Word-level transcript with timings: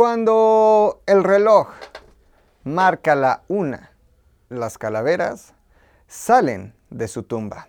Cuando 0.00 1.02
el 1.04 1.22
reloj 1.22 1.68
marca 2.64 3.14
la 3.14 3.42
una, 3.48 3.90
las 4.48 4.78
calaveras 4.78 5.52
salen 6.08 6.74
de 6.88 7.06
su 7.06 7.24
tumba. 7.24 7.68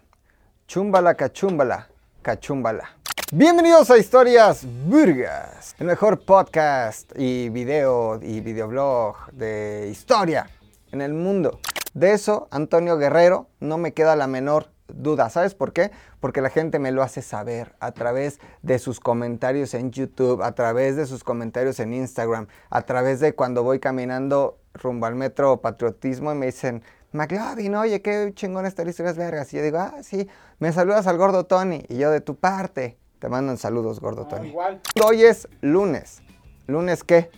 Chúmbala, 0.66 1.16
cachúmbala, 1.16 1.90
cachúmbala. 2.22 2.92
Bienvenidos 3.34 3.92
a 3.92 3.98
Historias 3.98 4.66
Burgas, 4.86 5.76
el 5.78 5.88
mejor 5.88 6.24
podcast 6.24 7.12
y 7.18 7.50
video 7.50 8.18
y 8.24 8.40
videoblog 8.40 9.30
de 9.34 9.90
historia 9.92 10.50
en 10.94 11.02
el 11.02 11.14
mundo. 11.14 11.60
De 11.94 12.14
eso, 12.14 12.48
Antonio 12.50 12.96
Guerrero, 12.96 13.48
no 13.60 13.78
me 13.78 13.92
queda 13.92 14.16
la 14.16 14.28
menor 14.28 14.71
duda. 14.96 15.30
¿Sabes 15.30 15.56
por 15.56 15.74
qué? 15.74 15.92
Porque 16.20 16.42
la 16.42 16.50
gente 16.50 16.80
me 16.80 16.92
lo 16.92 17.04
hace 17.04 17.22
saber 17.22 17.76
a 17.80 17.92
través 17.92 18.40
de 18.62 18.80
sus 18.80 19.00
comentarios 19.00 19.74
en 19.74 19.92
YouTube, 19.92 20.42
a 20.42 20.54
través 20.54 20.96
de 20.96 21.06
sus 21.06 21.24
comentarios 21.24 21.80
en 21.80 21.94
Instagram, 21.94 22.48
a 22.70 22.82
través 22.84 23.20
de 23.20 23.34
cuando 23.34 23.64
voy 23.64 23.80
caminando 23.80 24.58
rumbo 24.74 25.06
al 25.06 25.16
metro 25.16 25.62
patriotismo 25.62 26.32
y 26.32 26.36
me 26.36 26.46
dicen, 26.48 26.84
McLovin, 27.14 27.76
oye, 27.76 28.02
qué 28.02 28.32
chingón 28.34 28.66
esta 28.66 28.84
historias 28.84 29.18
vergas. 29.18 29.54
Y 29.54 29.58
yo 29.58 29.64
digo, 29.64 29.80
ah, 29.80 30.02
sí, 30.02 30.28
me 30.60 30.72
saludas 30.72 31.08
al 31.08 31.18
gordo 31.18 31.46
Tony. 31.46 31.84
Y 31.90 31.98
yo 31.98 32.10
de 32.10 32.22
tu 32.22 32.36
parte, 32.36 32.98
te 33.20 33.30
mandan 33.30 33.58
saludos, 33.58 34.00
gordo 34.00 34.28
Tony. 34.28 34.50
igual. 34.50 34.82
Hoy 35.06 35.24
es 35.24 35.48
lunes. 35.62 36.22
¿Lunes 36.68 37.04
qué? 37.04 37.30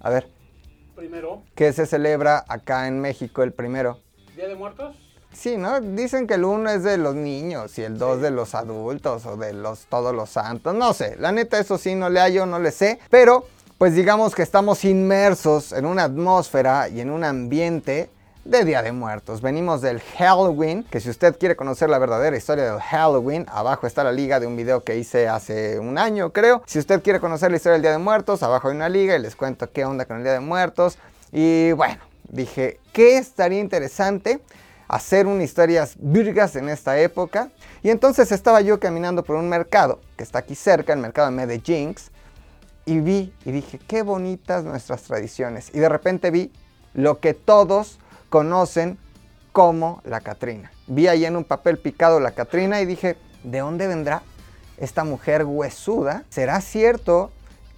A 0.00 0.10
ver. 0.10 0.28
Primero. 0.94 1.42
¿Qué 1.54 1.72
se 1.72 1.86
celebra 1.86 2.44
acá 2.46 2.86
en 2.86 3.00
México 3.00 3.42
el 3.42 3.52
primero? 3.52 3.98
¿Día 4.36 4.48
de 4.48 4.54
Muertos? 4.54 4.96
Sí, 5.34 5.56
¿no? 5.56 5.80
Dicen 5.80 6.26
que 6.26 6.34
el 6.34 6.44
uno 6.44 6.70
es 6.70 6.82
de 6.82 6.96
los 6.96 7.14
niños 7.14 7.76
y 7.78 7.82
el 7.82 7.98
dos 7.98 8.20
de 8.20 8.30
los 8.30 8.54
adultos 8.54 9.26
o 9.26 9.36
de 9.36 9.52
los 9.52 9.86
todos 9.86 10.14
los 10.14 10.30
santos. 10.30 10.74
No 10.74 10.94
sé, 10.94 11.16
la 11.18 11.32
neta 11.32 11.58
eso 11.58 11.76
sí 11.76 11.94
no 11.94 12.08
le 12.08 12.20
hallo, 12.20 12.46
no 12.46 12.58
le 12.58 12.70
sé. 12.70 12.98
Pero 13.10 13.46
pues 13.76 13.94
digamos 13.94 14.34
que 14.34 14.42
estamos 14.42 14.84
inmersos 14.84 15.72
en 15.72 15.84
una 15.84 16.04
atmósfera 16.04 16.88
y 16.88 17.00
en 17.00 17.10
un 17.10 17.24
ambiente 17.24 18.08
de 18.44 18.64
Día 18.64 18.82
de 18.82 18.92
Muertos. 18.92 19.40
Venimos 19.40 19.80
del 19.80 20.00
Halloween, 20.00 20.84
que 20.84 21.00
si 21.00 21.10
usted 21.10 21.36
quiere 21.38 21.56
conocer 21.56 21.90
la 21.90 21.98
verdadera 21.98 22.36
historia 22.36 22.64
del 22.70 22.80
Halloween, 22.80 23.46
abajo 23.48 23.86
está 23.86 24.04
la 24.04 24.12
liga 24.12 24.38
de 24.38 24.46
un 24.46 24.56
video 24.56 24.84
que 24.84 24.96
hice 24.96 25.28
hace 25.28 25.78
un 25.78 25.98
año, 25.98 26.30
creo. 26.30 26.62
Si 26.66 26.78
usted 26.78 27.02
quiere 27.02 27.20
conocer 27.20 27.50
la 27.50 27.56
historia 27.56 27.74
del 27.74 27.82
Día 27.82 27.92
de 27.92 27.98
Muertos, 27.98 28.42
abajo 28.42 28.68
hay 28.68 28.76
una 28.76 28.88
liga 28.88 29.16
y 29.16 29.18
les 29.18 29.34
cuento 29.34 29.70
qué 29.72 29.84
onda 29.84 30.04
con 30.04 30.18
el 30.18 30.22
Día 30.22 30.34
de 30.34 30.40
Muertos. 30.40 30.98
Y 31.32 31.72
bueno, 31.72 31.98
dije, 32.28 32.78
¿qué 32.92 33.16
estaría 33.18 33.60
interesante? 33.60 34.40
Hacer 34.88 35.26
unas 35.26 35.44
historias 35.44 35.94
virgas 35.98 36.56
en 36.56 36.68
esta 36.68 36.98
época. 36.98 37.50
Y 37.82 37.90
entonces 37.90 38.32
estaba 38.32 38.60
yo 38.60 38.80
caminando 38.80 39.24
por 39.24 39.36
un 39.36 39.48
mercado 39.48 40.00
que 40.16 40.24
está 40.24 40.40
aquí 40.40 40.54
cerca, 40.54 40.92
el 40.92 41.00
mercado 41.00 41.30
de 41.30 41.36
Medellín, 41.36 41.94
y 42.86 43.00
vi 43.00 43.32
y 43.44 43.52
dije, 43.52 43.78
qué 43.86 44.02
bonitas 44.02 44.64
nuestras 44.64 45.02
tradiciones. 45.02 45.70
Y 45.74 45.78
de 45.78 45.88
repente 45.88 46.30
vi 46.30 46.52
lo 46.92 47.18
que 47.20 47.34
todos 47.34 47.98
conocen 48.28 48.98
como 49.52 50.02
la 50.04 50.20
Catrina. 50.20 50.70
Vi 50.86 51.06
ahí 51.06 51.24
en 51.24 51.36
un 51.36 51.44
papel 51.44 51.78
picado 51.78 52.20
la 52.20 52.32
Catrina 52.32 52.80
y 52.80 52.86
dije, 52.86 53.16
¿de 53.42 53.60
dónde 53.60 53.86
vendrá 53.86 54.22
esta 54.76 55.04
mujer 55.04 55.44
huesuda? 55.44 56.24
¿Será 56.28 56.60
cierto 56.60 57.30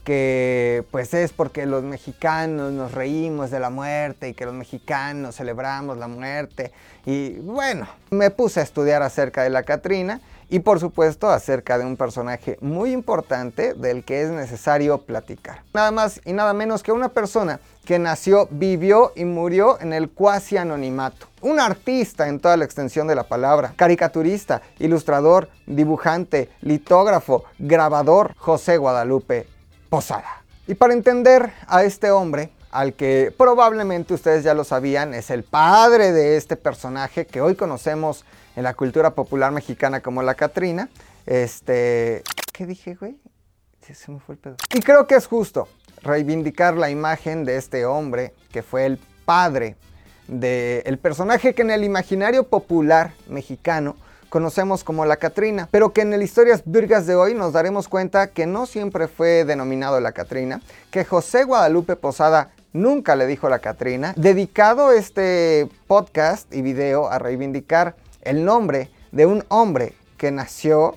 que 0.07 0.85
pues 0.93 1.15
es 1.15 1.33
porque 1.33 1.67
los 1.67 1.83
mexicanos 1.83 2.73
nos 2.73 2.93
reímos 2.93 3.51
de 3.51 3.59
la 3.59 3.71
muerte 3.71 4.29
y 4.29 4.35
que 4.35 4.47
los 4.47 4.55
mexicanos 4.55 5.35
celebramos 5.35 5.99
la 5.99 6.07
muerte. 6.07 6.71
Y 7.05 7.31
bueno, 7.41 7.89
me 8.11 8.31
puse 8.31 8.61
a 8.61 8.63
estudiar 8.63 9.03
acerca 9.03 9.43
de 9.43 9.51
la 9.51 9.65
Catrina 9.65 10.21
y 10.49 10.61
por 10.61 10.79
supuesto 10.79 11.29
acerca 11.29 11.77
de 11.77 11.85
un 11.85 11.97
personaje 11.97 12.57
muy 12.61 12.93
importante 12.93 13.75
del 13.75 14.05
que 14.05 14.23
es 14.23 14.31
necesario 14.31 14.99
platicar. 14.99 15.63
Nada 15.75 15.91
más 15.91 16.21
y 16.25 16.33
nada 16.33 16.55
menos 16.55 16.85
que 16.85 16.93
una 16.93 17.09
persona 17.09 17.59
que 17.85 17.99
nació, 17.99 18.47
vivió 18.53 19.11
y 19.17 19.25
murió 19.25 19.81
en 19.81 19.93
el 19.93 20.09
cuasi 20.09 20.57
anonimato. 20.57 21.27
Un 21.41 21.59
artista 21.59 22.29
en 22.29 22.39
toda 22.39 22.57
la 22.57 22.65
extensión 22.65 23.09
de 23.09 23.17
la 23.17 23.25
palabra, 23.25 23.73
caricaturista, 23.75 24.63
ilustrador, 24.79 25.49
dibujante, 25.67 26.49
litógrafo, 26.61 27.43
grabador, 27.59 28.35
José 28.37 28.77
Guadalupe 28.77 29.56
Y 30.67 30.75
para 30.75 30.93
entender 30.93 31.53
a 31.69 31.85
este 31.85 32.11
hombre, 32.11 32.51
al 32.71 32.93
que 32.93 33.33
probablemente 33.37 34.13
ustedes 34.13 34.45
ya 34.45 34.53
lo 34.53 34.65
sabían, 34.65 35.15
es 35.15 35.31
el 35.31 35.43
padre 35.43 36.13
de 36.13 36.37
este 36.37 36.57
personaje 36.57 37.27
que 37.27 37.41
hoy 37.41 37.55
conocemos 37.55 38.25
en 38.57 38.65
la 38.65 38.75
cultura 38.75 39.15
popular 39.15 39.53
mexicana 39.53 40.01
como 40.01 40.23
la 40.23 40.35
Catrina. 40.35 40.91
Este, 41.25 42.23
¿qué 42.53 42.67
dije, 42.67 42.95
güey? 42.95 43.17
Se 43.81 44.11
me 44.11 44.19
fue 44.19 44.35
el 44.35 44.41
pedo. 44.41 44.57
Y 44.75 44.81
creo 44.81 45.07
que 45.07 45.15
es 45.15 45.27
justo 45.27 45.69
reivindicar 46.03 46.77
la 46.77 46.91
imagen 46.91 47.45
de 47.45 47.57
este 47.57 47.87
hombre 47.87 48.35
que 48.53 48.63
fue 48.63 48.85
el 48.85 48.99
padre 49.25 49.77
del 50.29 50.99
personaje 50.99 51.55
que 51.55 51.63
en 51.63 51.71
el 51.71 51.85
imaginario 51.85 52.49
popular 52.49 53.13
mexicano 53.29 53.97
conocemos 54.29 54.85
como 54.85 55.05
la 55.05 55.17
Catrina, 55.17 55.69
pero 55.71 55.93
que 55.93 56.03
en 56.03 56.13
el 56.13 56.23
Historias 56.23 56.63
Virgas 56.65 57.07
de 57.07 57.15
hoy 57.15 57.35
nos 57.35 57.53
daremos 57.53 57.89
cuenta 57.89 58.29
que 58.29 58.47
no 58.47 58.67
siempre 58.67 59.09
fue 59.09 59.45
denominado 59.45 60.01
la 60.01 60.13
Catrina, 60.13 60.61
que 60.91 61.05
José 61.05 61.45
Guadalupe 61.45 61.97
Posada 61.97 62.51
nunca 62.73 63.17
le 63.17 63.27
dijo 63.27 63.49
la 63.49 63.61
Catrina, 63.61 64.13
dedicado 64.17 64.93
este 64.93 65.69
podcast 65.87 66.53
y 66.55 66.63
video 66.63 67.09
a 67.09 67.19
reivindicar 67.19 67.97
el 68.23 68.45
nombre 68.45 68.91
de 69.13 69.27
un 69.27 69.45
hombre 69.49 69.95
que 70.19 70.31
nació, 70.31 70.97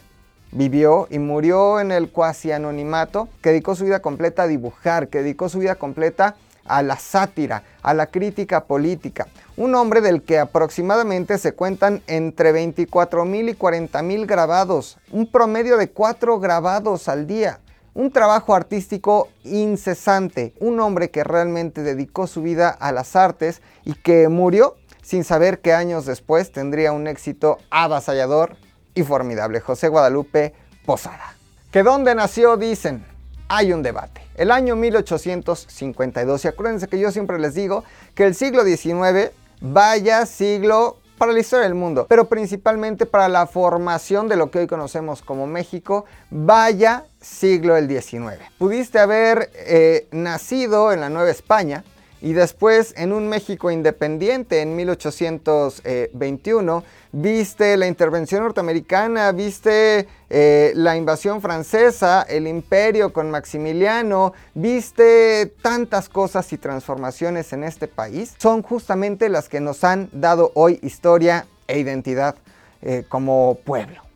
vivió 0.52 1.08
y 1.10 1.20
murió 1.20 1.80
en 1.80 1.92
el 1.92 2.10
cuasi 2.12 2.52
anonimato, 2.52 3.30
que 3.42 3.50
dedicó 3.50 3.76
su 3.76 3.86
vida 3.86 4.02
completa 4.02 4.44
a 4.44 4.48
dibujar, 4.48 5.08
que 5.08 5.20
dedicó 5.20 5.48
su 5.48 5.60
vida 5.60 5.76
completa 5.76 6.36
a 6.70 6.82
la 6.84 6.98
sátira, 6.98 7.64
a 7.82 7.94
la 7.94 8.08
crítica 8.08 8.64
política. 8.64 9.28
Un 9.58 9.76
hombre 9.76 10.00
del 10.00 10.24
que 10.24 10.40
aproximadamente 10.40 11.38
se 11.38 11.54
cuentan 11.54 12.02
entre 12.08 12.54
24 12.54 13.26
mil 13.26 13.50
y 13.50 13.56
40 13.56 14.02
mil 14.04 14.26
grabados, 14.26 14.98
un 15.12 15.30
promedio 15.30 15.76
de 15.76 15.90
4 15.90 16.40
grabados 16.40 17.10
al 17.10 17.28
día. 17.28 17.60
Un 17.96 18.12
trabajo 18.12 18.56
artístico 18.56 19.28
incesante, 19.44 20.54
un 20.60 20.80
hombre 20.80 21.10
que 21.10 21.24
realmente 21.24 21.82
dedicó 21.82 22.28
su 22.28 22.42
vida 22.42 22.70
a 22.70 22.92
las 22.92 23.16
artes 23.16 23.62
y 23.84 23.96
que 23.96 24.30
murió 24.30 24.76
sin 25.02 25.24
saber 25.24 25.60
que 25.60 25.74
años 25.74 26.06
después 26.06 26.52
tendría 26.52 26.92
un 26.92 27.08
éxito 27.08 27.58
avasallador 27.72 28.56
y 28.94 29.04
formidable. 29.04 29.60
José 29.60 29.88
Guadalupe 29.88 30.54
Posada. 30.86 31.36
¿Que 31.72 31.84
dónde 31.84 32.14
nació? 32.16 32.58
Dicen 32.58 33.04
hay 33.50 33.74
un 33.74 33.84
debate. 33.84 34.22
El 34.36 34.52
año 34.52 34.76
1852, 34.78 36.46
y 36.46 36.48
acuérdense 36.48 36.88
que 36.88 37.00
yo 37.00 37.12
siempre 37.12 37.40
les 37.40 37.56
digo 37.56 37.84
que 38.16 38.26
el 38.26 38.36
siglo 38.36 38.64
XIX 38.64 39.32
vaya 39.60 40.26
siglo 40.26 40.98
para 41.18 41.34
la 41.34 41.40
historia 41.40 41.66
del 41.66 41.76
mundo, 41.76 42.06
pero 42.08 42.30
principalmente 42.30 43.06
para 43.06 43.28
la 43.28 43.46
formación 43.46 44.30
de 44.30 44.38
lo 44.38 44.50
que 44.50 44.60
hoy 44.60 44.68
conocemos 44.68 45.22
como 45.22 45.48
México, 45.48 46.06
vaya 46.30 47.04
siglo 47.20 47.76
el 47.76 47.90
XIX. 47.90 48.40
Pudiste 48.58 49.00
haber 49.00 49.52
eh, 49.54 50.08
nacido 50.12 50.94
en 50.94 51.02
la 51.02 51.10
Nueva 51.10 51.30
España, 51.30 51.84
y 52.22 52.34
después 52.34 52.94
en 52.98 53.14
un 53.14 53.28
México 53.28 53.72
independiente 53.72 54.62
en 54.62 54.76
1821, 54.76 56.84
viste 57.12 57.76
la 57.78 57.88
intervención 57.88 58.44
norteamericana, 58.44 59.32
viste 59.32 60.08
eh, 60.30 60.72
la 60.76 60.96
invasión 60.98 61.42
francesa, 61.42 62.22
el 62.24 62.48
imperio 62.48 63.14
con 63.14 63.32
Maximiliano, 63.32 64.34
viste 64.54 65.54
tantas 65.62 66.10
cosas 66.10 66.52
y 66.54 66.58
transformaciones 66.58 67.54
en 67.54 67.64
este 67.64 67.88
país. 67.88 68.36
Son 68.38 68.62
justamente 68.64 69.30
las 69.30 69.48
que 69.48 69.62
nos 69.62 69.84
han 69.84 70.10
dado 70.12 70.52
hoy 70.56 70.80
historia 70.84 71.46
e 71.68 71.80
identidad 71.80 72.36
eh, 72.82 73.06
como 73.08 73.60
pueblo. 73.64 74.09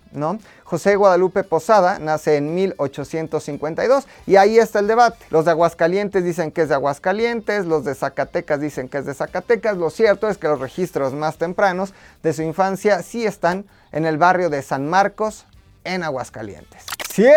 José 0.63 0.96
Guadalupe 0.96 1.44
Posada 1.44 2.00
nace 2.00 2.38
en 2.38 2.53
1852 2.53 4.07
y 4.25 4.38
ahí 4.38 4.57
está 4.59 4.79
el 4.79 4.88
debate. 4.88 5.18
Los 5.29 5.46
de 5.46 5.51
Aguascalientes 5.51 6.24
dicen 6.24 6.51
que 6.51 6.62
es 6.62 6.69
de 6.69 6.76
Aguascalientes, 6.76 7.66
los 7.66 7.84
de 7.84 7.96
Zacatecas 7.96 8.59
dicen 8.59 8.90
que 8.90 8.99
es 8.99 9.05
de 9.05 9.14
Zacatecas. 9.14 9.78
Lo 9.78 9.90
cierto 9.90 10.29
es 10.29 10.37
que 10.37 10.47
los 10.47 10.59
registros 10.59 11.14
más 11.14 11.37
tempranos 11.37 11.93
de 12.22 12.34
su 12.34 12.41
infancia 12.41 13.02
sí 13.03 13.26
están 13.26 13.66
en 13.91 14.05
el 14.05 14.17
barrio 14.17 14.49
de 14.49 14.61
San 14.61 14.90
Marcos, 14.90 15.46
en 15.84 16.03
Aguascalientes. 16.03 16.85
Cierren 17.14 17.34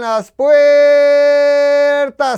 las 0.00 0.30
puertas, 0.32 0.52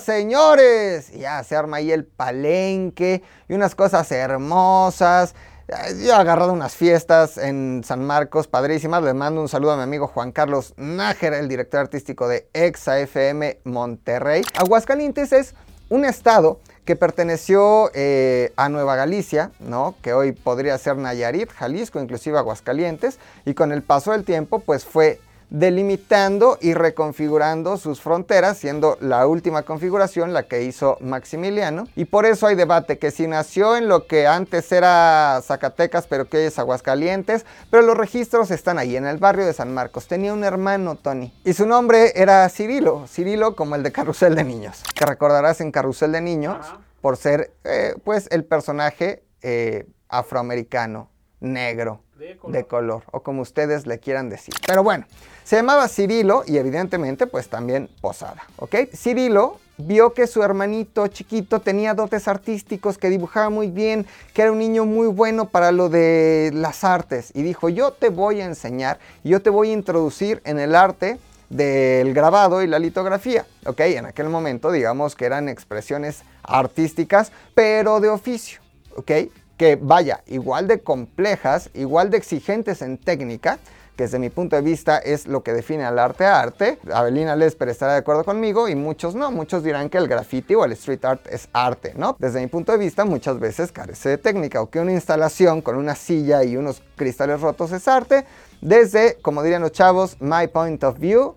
señores. 0.02 1.12
Ya 1.12 1.44
se 1.44 1.54
arma 1.54 1.76
ahí 1.76 1.92
el 1.92 2.04
palenque 2.04 3.22
y 3.48 3.54
unas 3.54 3.74
cosas 3.76 4.10
hermosas. 4.10 5.34
Yo 5.66 5.74
he 6.10 6.12
agarrado 6.12 6.52
unas 6.52 6.74
fiestas 6.74 7.38
en 7.38 7.82
San 7.86 8.04
Marcos 8.04 8.46
padrísimas. 8.48 9.02
Le 9.02 9.14
mando 9.14 9.40
un 9.40 9.48
saludo 9.48 9.72
a 9.72 9.76
mi 9.76 9.82
amigo 9.82 10.06
Juan 10.08 10.30
Carlos 10.30 10.74
Nájera, 10.76 11.38
el 11.38 11.48
director 11.48 11.80
artístico 11.80 12.28
de 12.28 12.46
Exa 12.52 12.98
FM 13.00 13.60
Monterrey. 13.64 14.42
Aguascalientes 14.58 15.32
es 15.32 15.54
un 15.88 16.04
estado 16.04 16.60
que 16.84 16.96
perteneció 16.96 17.90
eh, 17.94 18.52
a 18.56 18.68
Nueva 18.68 18.94
Galicia, 18.94 19.52
¿no? 19.58 19.94
que 20.02 20.12
hoy 20.12 20.32
podría 20.32 20.76
ser 20.76 20.98
Nayarit, 20.98 21.50
Jalisco, 21.50 21.98
inclusive 21.98 22.36
Aguascalientes, 22.36 23.18
y 23.46 23.54
con 23.54 23.72
el 23.72 23.82
paso 23.82 24.12
del 24.12 24.24
tiempo 24.24 24.58
pues 24.58 24.84
fue 24.84 25.18
delimitando 25.50 26.58
y 26.60 26.74
reconfigurando 26.74 27.76
sus 27.76 28.00
fronteras, 28.00 28.58
siendo 28.58 28.96
la 29.00 29.26
última 29.26 29.62
configuración 29.62 30.32
la 30.32 30.44
que 30.44 30.62
hizo 30.62 30.96
Maximiliano. 31.00 31.88
Y 31.96 32.06
por 32.06 32.26
eso 32.26 32.46
hay 32.46 32.54
debate 32.54 32.98
que 32.98 33.10
si 33.10 33.26
nació 33.26 33.76
en 33.76 33.88
lo 33.88 34.06
que 34.06 34.26
antes 34.26 34.70
era 34.72 35.40
Zacatecas, 35.42 36.06
pero 36.06 36.28
que 36.28 36.38
hoy 36.38 36.44
es 36.44 36.58
Aguascalientes, 36.58 37.46
pero 37.70 37.82
los 37.82 37.96
registros 37.96 38.50
están 38.50 38.78
ahí, 38.78 38.96
en 38.96 39.06
el 39.06 39.18
barrio 39.18 39.46
de 39.46 39.52
San 39.52 39.72
Marcos. 39.72 40.06
Tenía 40.06 40.32
un 40.32 40.44
hermano, 40.44 40.96
Tony, 40.96 41.32
y 41.44 41.52
su 41.52 41.66
nombre 41.66 42.12
era 42.14 42.48
Cirilo, 42.48 43.06
Cirilo 43.06 43.56
como 43.56 43.74
el 43.74 43.82
de 43.82 43.92
Carrusel 43.92 44.34
de 44.34 44.44
Niños, 44.44 44.82
que 44.94 45.06
recordarás 45.06 45.60
en 45.60 45.70
Carrusel 45.70 46.12
de 46.12 46.20
Niños 46.20 46.58
por 47.00 47.16
ser, 47.16 47.52
eh, 47.64 47.94
pues, 48.02 48.28
el 48.30 48.44
personaje 48.44 49.22
eh, 49.42 49.86
afroamericano, 50.08 51.10
negro, 51.40 52.00
de 52.48 52.64
color. 52.66 53.02
o 53.12 53.22
como 53.22 53.42
ustedes 53.42 53.86
le 53.86 53.98
quieran 53.98 54.30
decir. 54.30 54.54
Pero 54.66 54.82
bueno, 54.82 55.06
se 55.44 55.56
llamaba 55.56 55.88
Cirilo 55.88 56.42
y 56.46 56.56
evidentemente 56.56 57.26
pues 57.26 57.48
también 57.48 57.88
Posada, 58.00 58.42
¿ok? 58.56 58.76
Cirilo 58.94 59.58
vio 59.76 60.14
que 60.14 60.26
su 60.26 60.42
hermanito 60.42 61.06
chiquito 61.08 61.60
tenía 61.60 61.94
dotes 61.94 62.28
artísticos, 62.28 62.96
que 62.96 63.10
dibujaba 63.10 63.50
muy 63.50 63.68
bien, 63.68 64.06
que 64.32 64.42
era 64.42 64.52
un 64.52 64.58
niño 64.58 64.84
muy 64.84 65.08
bueno 65.08 65.48
para 65.48 65.72
lo 65.72 65.88
de 65.88 66.50
las 66.54 66.84
artes 66.84 67.30
y 67.34 67.42
dijo, 67.42 67.68
yo 67.68 67.92
te 67.92 68.08
voy 68.08 68.40
a 68.40 68.46
enseñar, 68.46 68.98
yo 69.22 69.42
te 69.42 69.50
voy 69.50 69.70
a 69.70 69.72
introducir 69.72 70.40
en 70.44 70.58
el 70.58 70.74
arte 70.74 71.18
del 71.50 72.14
grabado 72.14 72.62
y 72.62 72.66
la 72.66 72.78
litografía, 72.78 73.46
¿ok? 73.66 73.80
En 73.80 74.06
aquel 74.06 74.28
momento 74.28 74.72
digamos 74.72 75.14
que 75.14 75.26
eran 75.26 75.48
expresiones 75.48 76.22
artísticas, 76.42 77.32
pero 77.54 78.00
de 78.00 78.08
oficio, 78.08 78.60
¿ok? 78.96 79.10
que 79.56 79.78
vaya, 79.80 80.22
igual 80.26 80.66
de 80.66 80.80
complejas, 80.80 81.70
igual 81.74 82.10
de 82.10 82.16
exigentes 82.16 82.82
en 82.82 82.98
técnica, 82.98 83.58
que 83.96 84.04
desde 84.04 84.18
mi 84.18 84.30
punto 84.30 84.56
de 84.56 84.62
vista 84.62 84.98
es 84.98 85.26
lo 85.26 85.42
que 85.42 85.52
define 85.52 85.84
al 85.84 85.98
arte 85.98 86.24
arte. 86.24 86.78
Abelina 86.92 87.36
Lesper 87.36 87.68
estará 87.68 87.92
de 87.92 87.98
acuerdo 87.98 88.24
conmigo 88.24 88.68
y 88.68 88.74
muchos 88.74 89.14
no, 89.14 89.30
muchos 89.30 89.62
dirán 89.62 89.88
que 89.88 89.98
el 89.98 90.08
graffiti 90.08 90.54
o 90.54 90.64
el 90.64 90.72
street 90.72 91.04
art 91.04 91.26
es 91.30 91.48
arte, 91.52 91.94
¿no? 91.96 92.16
Desde 92.18 92.40
mi 92.40 92.46
punto 92.48 92.72
de 92.72 92.78
vista 92.78 93.04
muchas 93.04 93.38
veces 93.38 93.72
carece 93.72 94.10
de 94.10 94.18
técnica 94.18 94.60
o 94.60 94.70
que 94.70 94.80
una 94.80 94.92
instalación 94.92 95.62
con 95.62 95.76
una 95.76 95.94
silla 95.94 96.42
y 96.44 96.56
unos 96.56 96.82
cristales 96.96 97.40
rotos 97.40 97.72
es 97.72 97.86
arte. 97.88 98.24
Desde, 98.60 99.16
como 99.22 99.42
dirían 99.42 99.62
los 99.62 99.72
chavos, 99.72 100.16
my 100.20 100.48
point 100.48 100.82
of 100.84 100.98
view, 100.98 101.34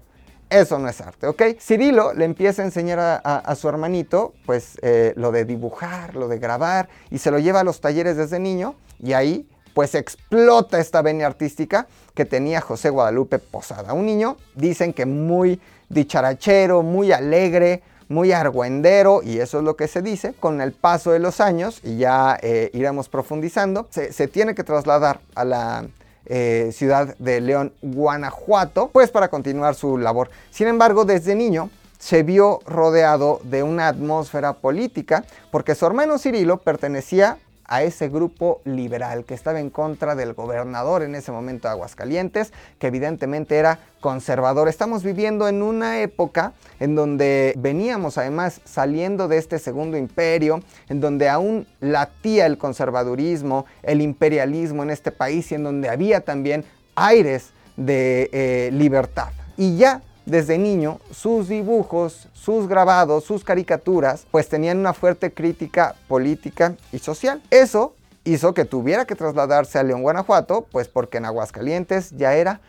eso 0.50 0.80
no 0.80 0.88
es 0.88 1.02
arte, 1.02 1.28
¿ok? 1.28 1.42
Cirilo 1.60 2.14
le 2.14 2.26
empieza 2.26 2.62
a 2.62 2.66
enseñar 2.66 3.22
a, 3.24 3.56
su 3.56 3.68
hermanito, 3.68 4.34
pues, 4.46 4.78
eh, 4.82 5.14
lo 5.18 5.32
de 5.32 5.44
dibujar, 5.44 6.16
lo 6.16 6.30
de 6.30 6.40
grabar, 6.40 6.88
y 7.12 7.18
se 7.18 7.32
lo 7.32 7.40
lleva 7.40 7.60
a 7.60 7.64
los 7.66 7.82
talleres 7.82 8.16
desde 8.16 8.40
niño, 8.40 8.76
y 9.00 9.12
ahí, 9.12 9.48
pues, 9.78 9.94
explota 9.94 10.80
esta 10.80 11.04
venia 11.04 11.28
artística 11.28 11.86
que 12.16 12.26
tenía 12.26 12.62
José 12.62 12.90
Guadalupe 12.90 13.38
Posada. 13.38 13.94
Un 13.94 14.08
niño, 14.08 14.38
dicen 14.56 14.92
que 14.92 15.06
muy 15.06 15.62
dicharachero, 15.88 16.82
muy 16.82 17.12
alegre, 17.12 17.84
muy 18.10 18.32
argüendero, 18.32 19.22
y 19.22 19.38
eso 19.38 19.60
es 19.60 19.64
lo 19.64 19.76
que 19.76 19.88
se 19.88 20.02
dice, 20.02 20.34
con 20.34 20.62
el 20.62 20.72
paso 20.72 21.12
de 21.12 21.20
los 21.20 21.40
años, 21.40 21.80
y 21.84 21.98
ya 21.98 22.40
eh, 22.42 22.72
iremos 22.74 23.08
profundizando, 23.08 23.88
se 23.92 24.28
tiene 24.28 24.56
que 24.56 24.64
trasladar 24.64 25.20
a 25.36 25.46
la 25.46 25.86
eh, 26.26 26.72
ciudad 26.74 27.16
de 27.20 27.40
León, 27.40 27.72
Guanajuato, 27.84 28.90
pues 28.92 29.12
para 29.12 29.28
continuar 29.28 29.76
su 29.76 30.00
labor. 30.00 30.32
Sin 30.50 30.68
embargo, 30.68 31.06
desde 31.06 31.36
niño 31.36 31.70
se 32.00 32.24
vio 32.24 32.62
rodeado 32.66 33.42
de 33.44 33.62
una 33.62 33.90
atmósfera 33.90 34.54
política 34.54 35.24
porque 35.52 35.76
su 35.76 35.86
hermano 35.86 36.18
Cirilo 36.18 36.58
pertenecía 36.58 37.38
a 37.68 37.84
ese 37.84 38.10
grupo 38.10 38.62
liberal 38.64 39.26
que 39.26 39.34
estaba 39.34 39.60
en 39.60 39.70
contra 39.70 40.16
del 40.16 40.34
gobernador 40.34 41.04
en 41.04 41.16
ese 41.16 41.32
momento 41.32 41.68
de 41.68 41.74
Aguascalientes, 41.74 42.54
que 42.80 42.88
evidentemente 42.88 43.58
era 43.58 43.80
conservador. 44.00 44.70
Estamos 44.70 45.04
viviendo 45.04 45.48
en 45.48 45.62
una 45.62 46.02
época 46.02 46.54
en 46.80 46.96
donde 46.96 47.54
veníamos 47.58 48.18
además 48.18 48.62
saliendo 48.64 49.28
de 49.28 49.38
este 49.38 49.60
segundo 49.60 49.98
imperio, 49.98 50.62
en 50.90 51.02
donde 51.02 51.30
aún 51.30 51.68
latía 51.80 52.46
el 52.46 52.58
conservadurismo, 52.58 53.66
el 53.84 54.02
imperialismo 54.02 54.84
en 54.84 54.92
este 54.92 55.12
país 55.12 55.52
y 55.52 55.56
en 55.56 55.64
donde 55.64 55.90
había 55.90 56.22
también 56.22 56.64
aires 56.96 57.52
de 57.76 58.30
eh, 58.32 58.70
libertad. 58.72 59.30
Y 59.58 59.78
ya 59.78 60.02
desde 60.28 60.58
niño, 60.58 61.00
sus 61.12 61.48
dibujos, 61.48 62.28
sus 62.34 62.68
grabados, 62.68 63.24
sus 63.24 63.46
caricaturas, 63.46 64.28
pues 64.30 64.50
tenían 64.50 64.78
una 64.78 64.94
fuerte 64.94 65.32
crítica 65.32 65.96
política 66.10 66.76
y 66.92 67.00
social. 67.00 67.42
Eso 67.50 67.96
hizo 68.26 68.54
que 68.54 68.66
tuviera 68.66 69.06
que 69.06 69.16
trasladarse 69.16 69.80
a 69.80 69.84
León, 69.84 70.02
Guanajuato, 70.02 70.68
pues 70.70 70.90
porque 70.90 71.18
en 71.18 71.26
Aguascalientes 71.26 72.12
ya 72.12 72.36
era 72.36 72.60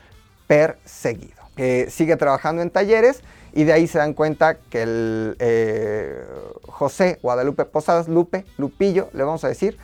perseguido. 0.47 1.37
sigue 1.89 2.17
trabajando 2.17 2.63
en 2.63 2.71
talleres 2.71 3.23
y 3.53 3.65
de 3.65 3.73
ahí 3.73 3.89
se 3.89 3.99
dan 3.99 4.15
cuenta 4.15 4.55
que 4.55 4.83
el 4.83 5.37
eh, 5.41 6.25
José 6.69 7.19
Guadalupe 7.23 7.65
Posadas, 7.65 8.07
Lupe, 8.07 8.45
Lupillo, 8.57 9.09
le 9.13 9.25
vamos 9.25 9.43
a 9.43 9.49
decir, 9.49 9.77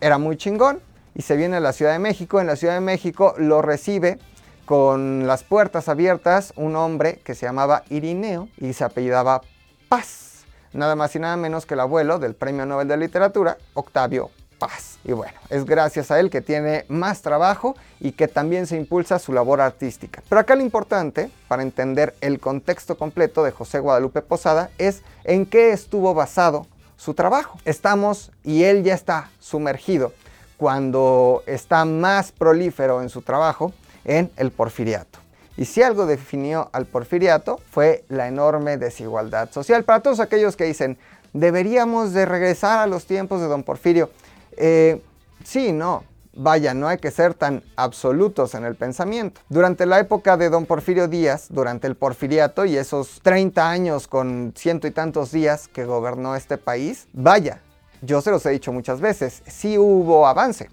era 0.00 0.18
muy 0.18 0.36
chingón 0.36 0.80
y 1.14 1.22
se 1.22 1.36
viene 1.36 1.56
a 1.56 1.60
la 1.60 1.72
Ciudad 1.72 1.92
de 1.92 2.00
México. 2.00 2.40
En 2.40 2.48
la 2.48 2.56
Ciudad 2.56 2.74
de 2.74 2.80
México 2.80 3.34
lo 3.38 3.62
recibe 3.62 4.18
con 4.66 5.26
las 5.26 5.44
puertas 5.44 5.88
abiertas 5.88 6.52
un 6.56 6.76
hombre 6.76 7.20
que 7.24 7.34
se 7.34 7.46
llamaba 7.46 7.84
Irineo 7.88 8.48
y 8.58 8.72
se 8.72 8.84
apellidaba 8.84 9.40
Paz. 9.88 10.44
Nada 10.72 10.96
más 10.96 11.14
y 11.14 11.20
nada 11.20 11.36
menos 11.36 11.64
que 11.64 11.74
el 11.74 11.80
abuelo 11.80 12.18
del 12.18 12.34
Premio 12.34 12.66
Nobel 12.66 12.88
de 12.88 12.96
Literatura, 12.96 13.56
Octavio 13.72 14.30
Paz. 14.58 14.98
Y 15.04 15.12
bueno, 15.12 15.38
es 15.48 15.64
gracias 15.64 16.10
a 16.10 16.18
él 16.18 16.30
que 16.30 16.40
tiene 16.40 16.84
más 16.88 17.22
trabajo 17.22 17.76
y 18.00 18.12
que 18.12 18.26
también 18.26 18.66
se 18.66 18.76
impulsa 18.76 19.20
su 19.20 19.32
labor 19.32 19.60
artística. 19.60 20.22
Pero 20.28 20.40
acá 20.40 20.56
lo 20.56 20.62
importante, 20.62 21.30
para 21.46 21.62
entender 21.62 22.14
el 22.20 22.40
contexto 22.40 22.98
completo 22.98 23.44
de 23.44 23.52
José 23.52 23.78
Guadalupe 23.78 24.20
Posada, 24.20 24.70
es 24.78 25.02
en 25.24 25.46
qué 25.46 25.70
estuvo 25.70 26.12
basado 26.12 26.66
su 26.96 27.14
trabajo. 27.14 27.58
Estamos, 27.64 28.32
y 28.42 28.64
él 28.64 28.82
ya 28.82 28.94
está 28.94 29.30
sumergido, 29.38 30.12
cuando 30.56 31.42
está 31.46 31.84
más 31.84 32.32
prolífero 32.32 33.02
en 33.02 33.10
su 33.10 33.22
trabajo, 33.22 33.72
en 34.06 34.30
el 34.36 34.50
porfiriato. 34.50 35.18
Y 35.58 35.64
si 35.64 35.82
algo 35.82 36.06
definió 36.06 36.70
al 36.72 36.86
porfiriato 36.86 37.60
fue 37.70 38.04
la 38.08 38.28
enorme 38.28 38.76
desigualdad 38.78 39.50
social. 39.50 39.84
Para 39.84 40.00
todos 40.00 40.20
aquellos 40.20 40.56
que 40.56 40.64
dicen, 40.64 40.98
deberíamos 41.32 42.12
de 42.12 42.26
regresar 42.26 42.78
a 42.78 42.86
los 42.86 43.06
tiempos 43.06 43.40
de 43.40 43.48
don 43.48 43.62
Porfirio. 43.62 44.10
Eh, 44.56 45.02
sí, 45.44 45.72
no, 45.72 46.04
vaya, 46.34 46.74
no 46.74 46.88
hay 46.88 46.98
que 46.98 47.10
ser 47.10 47.34
tan 47.34 47.62
absolutos 47.74 48.54
en 48.54 48.64
el 48.64 48.76
pensamiento. 48.76 49.40
Durante 49.48 49.86
la 49.86 49.98
época 49.98 50.36
de 50.36 50.50
don 50.50 50.66
Porfirio 50.66 51.08
Díaz, 51.08 51.46
durante 51.48 51.86
el 51.86 51.96
porfiriato 51.96 52.64
y 52.64 52.76
esos 52.76 53.20
30 53.22 53.68
años 53.68 54.06
con 54.06 54.52
ciento 54.56 54.86
y 54.86 54.90
tantos 54.90 55.32
días 55.32 55.68
que 55.68 55.84
gobernó 55.84 56.36
este 56.36 56.58
país, 56.58 57.08
vaya, 57.12 57.60
yo 58.02 58.20
se 58.20 58.30
los 58.30 58.44
he 58.46 58.50
dicho 58.50 58.72
muchas 58.72 59.00
veces, 59.00 59.42
sí 59.46 59.78
hubo 59.78 60.26
avance, 60.26 60.68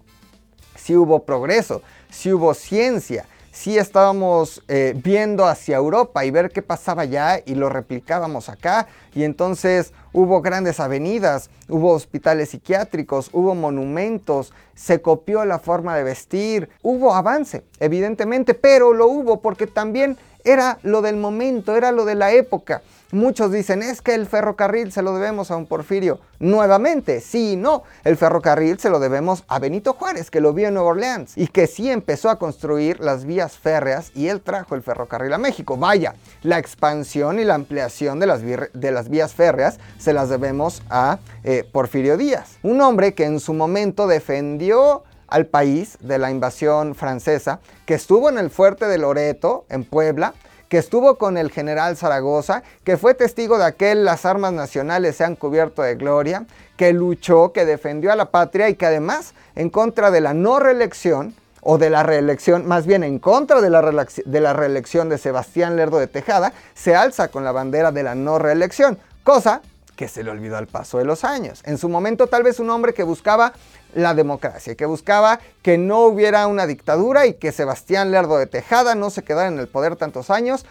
sí 0.84 0.96
hubo 0.96 1.24
progreso, 1.24 1.82
si 2.10 2.34
hubo 2.34 2.54
ciencia, 2.54 3.26
si 3.52 3.78
estábamos 3.78 4.64
eh, 4.68 4.94
viendo 4.96 5.46
hacia 5.46 5.78
Europa 5.78 6.26
y 6.26 6.32
ver 6.32 6.50
qué 6.50 6.62
pasaba 6.62 7.04
allá 7.04 7.40
y 7.46 7.56
lo 7.56 7.70
replicábamos 7.70 8.50
acá. 8.50 8.88
Y 9.14 9.24
entonces 9.24 9.94
hubo 10.14 10.42
grandes 10.42 10.80
avenidas, 10.80 11.50
hubo 11.68 11.92
hospitales 11.92 12.50
psiquiátricos, 12.50 13.30
hubo 13.34 13.56
monumentos, 13.56 14.54
se 14.76 15.02
copió 15.02 15.44
la 15.44 15.60
forma 15.60 15.98
de 15.98 16.04
vestir, 16.04 16.70
hubo 16.82 17.14
avance, 17.14 17.64
evidentemente, 17.80 18.54
pero 18.54 18.94
lo 18.94 19.08
hubo 19.08 19.42
porque 19.42 19.68
también 19.68 20.18
era 20.44 20.80
lo 20.84 21.02
del 21.02 21.18
momento, 21.18 21.76
era 21.76 21.92
lo 21.92 22.06
de 22.06 22.16
la 22.16 22.32
época. 22.32 22.82
Muchos 23.14 23.52
dicen, 23.52 23.84
es 23.84 24.02
que 24.02 24.16
el 24.16 24.26
ferrocarril 24.26 24.92
se 24.92 25.04
lo 25.04 25.14
debemos 25.14 25.52
a 25.52 25.56
un 25.56 25.68
Porfirio. 25.68 26.20
Nuevamente, 26.40 27.22
sí 27.22 27.52
y 27.52 27.56
no. 27.56 27.84
El 28.04 28.18
ferrocarril 28.18 28.80
se 28.80 28.90
lo 28.90 29.00
debemos 29.00 29.44
a 29.48 29.60
Benito 29.60 29.94
Juárez, 29.94 30.32
que 30.32 30.42
lo 30.42 30.52
vio 30.52 30.68
en 30.68 30.74
Nueva 30.74 30.90
Orleans 30.90 31.38
y 31.38 31.46
que 31.46 31.68
sí 31.68 31.92
empezó 31.92 32.32
a 32.32 32.40
construir 32.40 33.00
las 33.00 33.26
vías 33.26 33.56
férreas 33.56 34.12
y 34.16 34.30
él 34.30 34.42
trajo 34.42 34.74
el 34.74 34.82
ferrocarril 34.82 35.32
a 35.32 35.38
México. 35.38 35.78
Vaya, 35.78 36.16
la 36.42 36.58
expansión 36.58 37.40
y 37.40 37.44
la 37.44 37.54
ampliación 37.54 38.20
de 38.20 38.26
las, 38.26 39.10
vías 39.10 39.34
férreas 39.36 39.80
se 40.04 40.14
las 40.14 40.28
debemos 40.28 40.84
a 40.90 41.20
eh, 41.46 41.64
Porfirio 41.72 42.18
Díaz. 42.18 42.58
Un 42.62 42.82
hombre 42.82 43.14
que 43.14 43.24
en 43.24 43.40
su 43.40 43.54
momento 43.54 44.06
defendió 44.06 45.04
al 45.28 45.46
país 45.46 45.98
de 46.02 46.18
la 46.18 46.30
invasión 46.30 46.94
francesa, 46.94 47.60
que 47.86 47.94
estuvo 47.94 48.30
en 48.30 48.38
el 48.38 48.50
fuerte 48.50 48.86
de 48.86 48.98
Loreto, 48.98 49.66
en 49.70 49.86
Puebla, 49.86 50.34
que 50.68 50.78
estuvo 50.78 51.16
con 51.16 51.38
el 51.38 51.52
general 51.52 51.96
Zaragoza, 51.96 52.64
que 52.84 52.98
fue 52.98 53.14
testigo 53.14 53.58
de 53.58 53.64
aquel 53.64 54.04
las 54.04 54.26
armas 54.26 54.52
nacionales 54.52 55.16
se 55.16 55.24
han 55.24 55.36
cubierto 55.36 55.82
de 55.82 55.96
gloria, 55.96 56.46
que 56.76 56.92
luchó, 56.92 57.54
que 57.54 57.66
defendió 57.66 58.12
a 58.12 58.16
la 58.18 58.30
patria 58.30 58.68
y 58.70 58.76
que 58.76 58.86
además 58.86 59.34
en 59.56 59.70
contra 59.70 60.12
de 60.12 60.20
la 60.20 60.34
no 60.34 60.60
reelección 60.60 61.34
o 61.62 61.78
de 61.78 61.90
la 61.90 62.04
reelección, 62.04 62.68
más 62.68 62.86
bien 62.86 63.04
en 63.06 63.20
contra 63.20 63.62
de 63.62 63.70
la, 63.70 64.06
de 64.26 64.42
la 64.42 64.54
reelección 64.54 65.08
de 65.08 65.18
Sebastián 65.18 65.78
Lerdo 65.78 65.98
de 65.98 66.08
Tejada, 66.08 66.52
se 66.74 66.94
alza 66.94 67.30
con 67.30 67.46
la 67.46 67.54
bandera 67.54 67.94
de 67.94 68.04
la 68.04 68.16
no 68.16 68.38
reelección, 68.38 68.98
cosa 69.24 69.62
que 69.96 70.08
se 70.08 70.24
le 70.24 70.32
olvidó 70.32 70.58
al 70.58 70.68
paso 70.68 70.98
de 70.98 71.06
los 71.06 71.24
años. 71.24 71.62
En 71.66 71.78
su 71.78 71.90
momento 71.90 72.28
tal 72.28 72.44
vez 72.44 72.60
un 72.60 72.70
hombre 72.70 72.94
que 72.94 73.04
buscaba 73.04 73.54
la 73.94 74.14
democracia, 74.14 74.76
que 74.76 74.86
buscaba 74.86 75.40
que 75.62 75.78
no 75.78 76.02
hubiera 76.02 76.48
una 76.48 76.66
dictadura 76.66 77.26
y 77.26 77.36
que 77.36 77.52
Sebastián 77.52 78.12
Lerdo 78.12 78.38
de 78.38 78.48
Tejada 78.48 78.96
no 78.96 79.10
se 79.10 79.24
quedara 79.24 79.48
en 79.48 79.60
el 79.60 79.68
poder 79.68 79.96
tantos 79.96 80.30
años, 80.30 80.66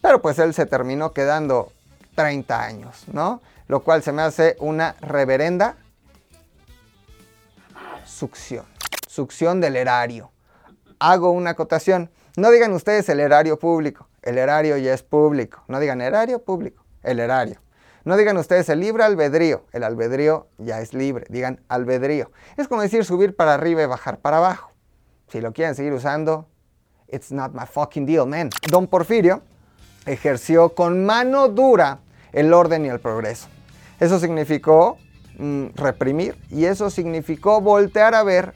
pero 0.00 0.22
pues 0.22 0.38
él 0.38 0.54
se 0.54 0.66
terminó 0.66 1.12
quedando 1.12 1.72
30 2.14 2.62
años, 2.62 3.04
¿no? 3.12 3.42
Lo 3.66 3.80
cual 3.80 4.02
se 4.02 4.12
me 4.12 4.22
hace 4.22 4.56
una 4.60 4.96
reverenda 5.00 5.76
succión, 8.04 8.66
succión 9.08 9.60
del 9.60 9.76
erario. 9.76 10.30
Hago 10.98 11.30
una 11.30 11.50
acotación. 11.50 12.10
No 12.36 12.50
digan 12.50 12.72
ustedes 12.72 13.08
el 13.08 13.20
erario 13.20 13.58
público, 13.58 14.08
el 14.22 14.38
erario 14.38 14.76
ya 14.76 14.92
es 14.92 15.02
público. 15.02 15.62
No 15.68 15.80
digan 15.80 16.00
erario 16.00 16.42
público, 16.42 16.84
el 17.02 17.20
erario. 17.20 17.60
No 18.04 18.16
digan 18.16 18.36
ustedes 18.38 18.68
el 18.68 18.80
libre 18.80 19.04
albedrío, 19.04 19.64
el 19.72 19.84
albedrío 19.84 20.48
ya 20.58 20.80
es 20.80 20.94
libre, 20.94 21.26
digan 21.28 21.60
albedrío. 21.68 22.30
Es 22.56 22.66
como 22.66 22.80
decir 22.80 23.04
subir 23.04 23.36
para 23.36 23.54
arriba 23.54 23.82
y 23.82 23.86
bajar 23.86 24.18
para 24.18 24.38
abajo. 24.38 24.72
Si 25.28 25.40
lo 25.40 25.52
quieren 25.52 25.74
seguir 25.74 25.92
usando, 25.92 26.48
it's 27.08 27.30
not 27.30 27.52
my 27.52 27.66
fucking 27.66 28.06
deal, 28.06 28.26
man. 28.26 28.50
Don 28.70 28.86
Porfirio 28.86 29.42
ejerció 30.06 30.74
con 30.74 31.04
mano 31.04 31.48
dura 31.48 32.00
el 32.32 32.52
orden 32.54 32.86
y 32.86 32.88
el 32.88 33.00
progreso. 33.00 33.48
Eso 33.98 34.18
significó 34.18 34.96
mm, 35.38 35.66
reprimir 35.74 36.36
y 36.48 36.64
eso 36.64 36.88
significó 36.88 37.60
voltear 37.60 38.14
a 38.14 38.22
ver 38.22 38.54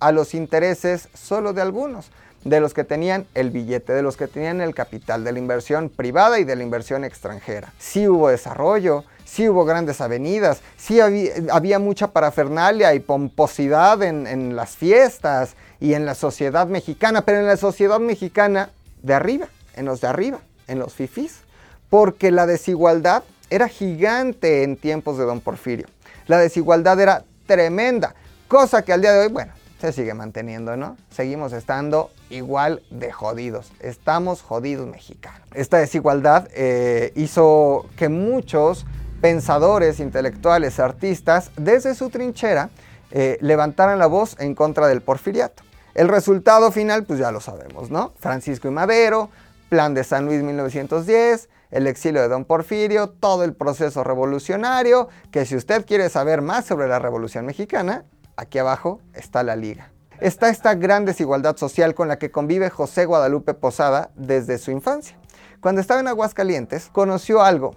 a 0.00 0.10
los 0.10 0.34
intereses 0.34 1.08
solo 1.14 1.52
de 1.52 1.62
algunos 1.62 2.10
de 2.44 2.60
los 2.60 2.74
que 2.74 2.84
tenían 2.84 3.26
el 3.34 3.50
billete, 3.50 3.92
de 3.92 4.02
los 4.02 4.16
que 4.16 4.26
tenían 4.26 4.60
el 4.60 4.74
capital, 4.74 5.24
de 5.24 5.32
la 5.32 5.38
inversión 5.38 5.90
privada 5.90 6.38
y 6.38 6.44
de 6.44 6.56
la 6.56 6.62
inversión 6.62 7.04
extranjera. 7.04 7.72
Sí 7.78 8.08
hubo 8.08 8.28
desarrollo, 8.28 9.04
sí 9.24 9.48
hubo 9.48 9.64
grandes 9.64 10.00
avenidas, 10.00 10.60
sí 10.76 11.00
había, 11.00 11.78
mucha 11.78 12.08
parafernalia 12.08 12.94
y 12.94 13.00
pomposidad 13.00 14.02
en, 14.02 14.26
en 14.26 14.56
las 14.56 14.76
fiestas 14.76 15.54
y 15.80 15.94
en 15.94 16.06
la 16.06 16.14
sociedad 16.14 16.66
mexicana, 16.66 17.22
pero 17.24 17.38
en 17.38 17.46
la 17.46 17.56
sociedad 17.56 18.00
mexicana 18.00 18.70
de 19.02 19.14
arriba, 19.14 19.48
en 19.76 19.84
los 19.84 20.00
de 20.00 20.08
arriba, 20.08 20.40
en 20.66 20.78
los 20.78 20.94
fifís, 20.94 21.40
porque 21.88 22.30
la 22.30 22.46
desigualdad 22.46 23.22
era 23.50 23.68
gigante 23.68 24.62
en 24.62 24.76
tiempos 24.76 25.18
de 25.18 25.24
don 25.24 25.40
Porfirio. 25.40 25.86
La 26.26 26.38
desigualdad 26.38 26.98
era 27.00 27.24
tremenda, 27.46 28.14
cosa 28.46 28.82
que 28.82 28.92
al 28.92 29.00
día 29.00 29.12
de 29.12 29.26
hoy, 29.26 29.32
bueno, 29.32 29.52
se 29.80 29.92
sigue 29.92 30.14
manteniendo, 30.14 30.76
¿no? 30.76 30.96
Seguimos 31.10 31.52
estando 31.52 32.10
igual 32.28 32.82
de 32.90 33.10
jodidos. 33.12 33.72
Estamos 33.80 34.42
jodidos 34.42 34.86
mexicanos. 34.86 35.40
Esta 35.54 35.78
desigualdad 35.78 36.48
eh, 36.54 37.12
hizo 37.16 37.86
que 37.96 38.08
muchos 38.08 38.86
pensadores, 39.20 40.00
intelectuales, 40.00 40.78
artistas, 40.78 41.50
desde 41.56 41.94
su 41.94 42.10
trinchera, 42.10 42.70
eh, 43.10 43.38
levantaran 43.40 43.98
la 43.98 44.06
voz 44.06 44.36
en 44.38 44.54
contra 44.54 44.86
del 44.86 45.00
porfiriato. 45.00 45.62
El 45.94 46.08
resultado 46.08 46.70
final, 46.70 47.04
pues 47.04 47.18
ya 47.18 47.32
lo 47.32 47.40
sabemos, 47.40 47.90
¿no? 47.90 48.12
Francisco 48.18 48.68
y 48.68 48.70
Madero, 48.70 49.30
Plan 49.68 49.94
de 49.94 50.04
San 50.04 50.26
Luis 50.26 50.42
1910, 50.42 51.48
el 51.70 51.86
exilio 51.86 52.20
de 52.20 52.28
Don 52.28 52.44
Porfirio, 52.44 53.08
todo 53.08 53.44
el 53.44 53.54
proceso 53.54 54.04
revolucionario, 54.04 55.08
que 55.30 55.46
si 55.46 55.56
usted 55.56 55.86
quiere 55.86 56.08
saber 56.08 56.42
más 56.42 56.66
sobre 56.66 56.88
la 56.88 56.98
Revolución 56.98 57.46
Mexicana, 57.46 58.04
Aquí 58.40 58.58
abajo 58.58 59.02
está 59.12 59.42
la 59.42 59.54
liga. 59.54 59.90
Está 60.18 60.48
esta 60.48 60.74
gran 60.74 61.04
desigualdad 61.04 61.58
social 61.58 61.94
con 61.94 62.08
la 62.08 62.18
que 62.18 62.30
convive 62.30 62.70
José 62.70 63.04
Guadalupe 63.04 63.52
Posada 63.52 64.08
desde 64.16 64.56
su 64.56 64.70
infancia. 64.70 65.14
Cuando 65.60 65.82
estaba 65.82 66.00
en 66.00 66.08
Aguascalientes, 66.08 66.88
conoció 66.90 67.42
algo 67.42 67.74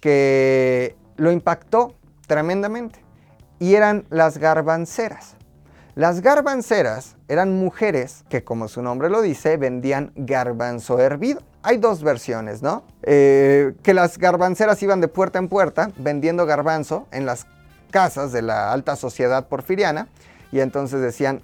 que 0.00 0.94
lo 1.16 1.32
impactó 1.32 1.96
tremendamente 2.28 3.00
y 3.58 3.74
eran 3.74 4.06
las 4.08 4.38
garbanceras. 4.38 5.34
Las 5.96 6.20
garbanceras 6.20 7.16
eran 7.26 7.58
mujeres 7.58 8.22
que, 8.28 8.44
como 8.44 8.68
su 8.68 8.82
nombre 8.82 9.10
lo 9.10 9.22
dice, 9.22 9.56
vendían 9.56 10.12
garbanzo 10.14 11.00
hervido. 11.00 11.40
Hay 11.64 11.78
dos 11.78 12.04
versiones, 12.04 12.62
¿no? 12.62 12.84
Eh, 13.02 13.74
que 13.82 13.92
las 13.92 14.18
garbanceras 14.18 14.80
iban 14.84 15.00
de 15.00 15.08
puerta 15.08 15.40
en 15.40 15.48
puerta 15.48 15.90
vendiendo 15.96 16.46
garbanzo 16.46 17.08
en 17.10 17.26
las 17.26 17.48
casas 17.90 18.32
de 18.32 18.42
la 18.42 18.72
alta 18.72 18.96
sociedad 18.96 19.48
porfiriana 19.48 20.08
y 20.52 20.60
entonces 20.60 21.00
decían, 21.00 21.42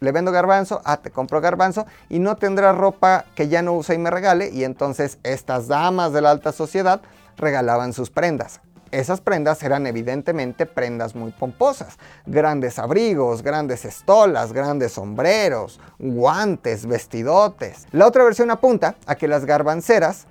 le 0.00 0.12
vendo 0.12 0.32
garbanzo, 0.32 0.82
ah, 0.84 0.98
te 0.98 1.10
compro 1.10 1.40
garbanzo 1.40 1.86
y 2.08 2.18
no 2.18 2.36
tendrá 2.36 2.72
ropa 2.72 3.24
que 3.34 3.48
ya 3.48 3.62
no 3.62 3.72
use 3.72 3.94
y 3.94 3.98
me 3.98 4.10
regale 4.10 4.50
y 4.50 4.64
entonces 4.64 5.18
estas 5.22 5.68
damas 5.68 6.12
de 6.12 6.20
la 6.20 6.30
alta 6.30 6.52
sociedad 6.52 7.00
regalaban 7.36 7.92
sus 7.92 8.10
prendas. 8.10 8.60
Esas 8.90 9.20
prendas 9.20 9.60
eran 9.64 9.88
evidentemente 9.88 10.66
prendas 10.66 11.16
muy 11.16 11.32
pomposas, 11.32 11.98
grandes 12.26 12.78
abrigos, 12.78 13.42
grandes 13.42 13.84
estolas, 13.84 14.52
grandes 14.52 14.92
sombreros, 14.92 15.80
guantes, 15.98 16.86
vestidotes. 16.86 17.88
La 17.90 18.06
otra 18.06 18.22
versión 18.22 18.52
apunta 18.52 18.94
a 19.06 19.16
que 19.16 19.26
las 19.26 19.46
garbanceras 19.46 20.26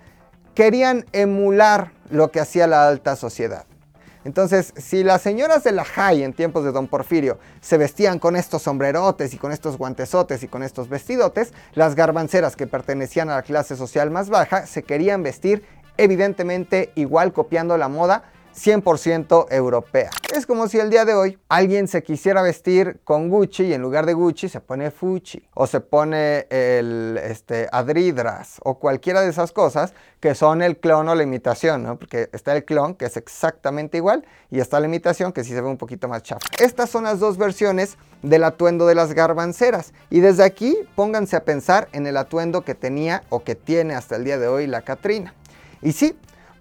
querían 0.56 1.06
emular 1.12 1.92
lo 2.10 2.32
que 2.32 2.40
hacía 2.40 2.68
la 2.68 2.88
alta 2.88 3.18
sociedad. 3.18 3.66
Entonces, 4.26 4.74
si 4.78 5.04
las 5.04 5.22
señoras 5.22 5.64
de 5.64 5.72
la 5.72 5.84
high 5.84 6.24
en 6.24 6.34
tiempos 6.34 6.64
de 6.64 6.72
Don 6.72 6.88
Porfirio 6.88 7.40
se 7.62 7.78
vestían 7.78 8.20
con 8.20 8.36
estos 8.36 8.64
sombrerotes 8.64 9.34
y 9.34 9.38
con 9.38 9.52
estos 9.52 9.78
guantesotes 9.78 10.44
y 10.44 10.48
con 10.48 10.64
estos 10.64 10.90
vestidotes, 10.90 11.54
las 11.74 11.96
garbanceras 11.96 12.56
que 12.56 12.68
pertenecían 12.68 13.30
a 13.30 13.36
la 13.36 13.42
clase 13.44 13.76
social 13.76 14.12
más 14.12 14.30
baja 14.30 14.66
se 14.66 14.84
querían 14.84 15.24
vestir 15.24 15.64
evidentemente 15.98 16.92
igual 16.96 17.34
copiando 17.34 17.78
la 17.78 17.88
moda 17.88 18.24
100% 18.56 19.48
europea. 19.50 20.10
Es 20.36 20.46
como 20.46 20.68
si 20.68 20.80
el 20.80 20.90
día 20.90 21.06
de 21.06 21.14
hoy 21.14 21.38
alguien 21.50 21.88
se 21.88 22.04
quisiera 22.04 22.42
vestir 22.42 23.00
con 23.04 23.30
Gucci 23.30 23.64
y 23.64 23.74
en 23.74 23.82
lugar 23.82 24.06
de 24.06 24.14
Gucci 24.14 24.50
se 24.50 24.62
pone 24.62 24.92
Fucci 24.92 25.48
o 25.54 25.68
se 25.68 25.80
pone 25.80 26.48
el 26.50 27.20
este, 27.24 27.68
Adridras 27.72 28.58
o 28.64 28.80
cualquiera 28.80 29.22
de 29.22 29.30
esas 29.30 29.52
cosas 29.52 29.94
que 30.20 30.36
son 30.36 30.62
el 30.62 30.78
clon 30.78 31.10
o 31.10 31.16
la 31.16 31.24
imitación, 31.24 31.84
¿no? 31.84 31.98
Porque 31.98 32.30
está 32.32 32.56
el 32.56 32.64
clon 32.64 32.96
que 32.96 33.06
es 33.06 33.18
exactamente 33.18 33.98
igual 33.98 34.26
y 34.50 34.60
está 34.60 34.80
la 34.80 34.88
imitación 34.88 35.34
que 35.34 35.44
sí 35.44 35.52
se 35.52 35.62
ve 35.62 35.68
un 35.68 35.78
poquito 35.78 36.08
más 36.08 36.24
chafa. 36.24 36.46
Estas 36.60 36.90
son 36.90 37.04
las 37.04 37.20
dos 37.20 37.38
versiones 37.38 37.98
del 38.22 38.44
atuendo 38.44 38.86
de 38.88 38.96
las 38.96 39.14
garbanceras 39.14 39.94
y 40.10 40.20
desde 40.20 40.44
aquí 40.44 40.78
pónganse 40.96 41.36
a 41.36 41.44
pensar 41.44 41.90
en 41.92 42.08
el 42.08 42.18
atuendo 42.18 42.64
que 42.64 42.76
tenía 42.76 43.24
o 43.30 43.44
que 43.44 43.56
tiene 43.56 43.96
hasta 43.96 44.16
el 44.16 44.24
día 44.24 44.38
de 44.38 44.48
hoy 44.48 44.68
la 44.68 44.84
Catrina. 44.84 45.34
Y 45.82 45.92
sí, 45.92 46.16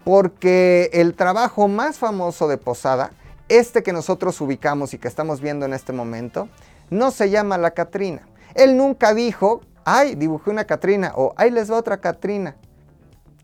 porque 0.05 0.91
el 0.93 1.15
trabajo 1.15 1.69
más 1.69 1.99
famoso 1.99 2.49
de 2.49 2.59
Posada, 2.59 3.13
este 3.49 3.83
que 3.83 3.93
nosotros 3.93 4.41
ubicamos 4.41 4.95
y 4.95 4.99
que 4.99 5.09
estamos 5.09 5.41
viendo 5.41 5.67
en 5.67 5.75
este 5.75 5.93
momento, 5.93 6.49
no 6.91 7.11
se 7.11 7.31
llama 7.31 7.59
la 7.59 7.73
Catrina. 7.73 8.27
Él 8.55 8.77
nunca 8.77 9.15
dijo, 9.15 9.63
ay, 9.85 10.15
dibujé 10.15 10.51
una 10.51 10.65
Catrina 10.65 11.13
o 11.17 11.33
ay, 11.37 11.51
les 11.51 11.71
va 11.71 11.77
otra 11.77 12.01
Catrina. 12.01 12.57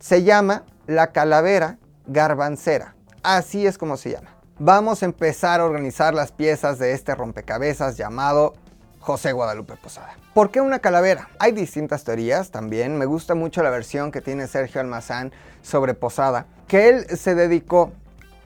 Se 0.01 0.23
llama 0.23 0.65
la 0.87 1.09
calavera 1.13 1.79
garbancera. 2.07 2.95
Así 3.23 3.67
es 3.67 3.79
como 3.79 3.97
se 3.97 4.13
llama. 4.13 4.31
Vamos 4.59 5.03
a 5.03 5.07
empezar 5.07 5.61
a 5.61 5.65
organizar 5.65 6.15
las 6.15 6.33
piezas 6.33 6.79
de 6.79 6.93
este 6.93 7.15
rompecabezas 7.15 7.97
llamado 7.97 8.55
José 9.01 9.33
Guadalupe 9.33 9.77
Posada. 9.77 10.17
¿Por 10.35 10.51
qué 10.51 10.61
una 10.61 10.79
calavera? 10.79 11.29
Hay 11.39 11.53
distintas 11.53 12.05
teorías 12.05 12.51
también. 12.51 12.97
Me 12.97 13.07
gusta 13.07 13.35
mucho 13.35 13.63
la 13.63 13.71
versión 13.71 14.11
que 14.11 14.21
tiene 14.21 14.47
Sergio 14.47 14.81
Almazán 14.81 15.33
sobre 15.63 15.95
Posada, 15.95 16.47
que 16.67 16.89
él 16.89 17.07
se 17.17 17.35
dedicó 17.35 17.93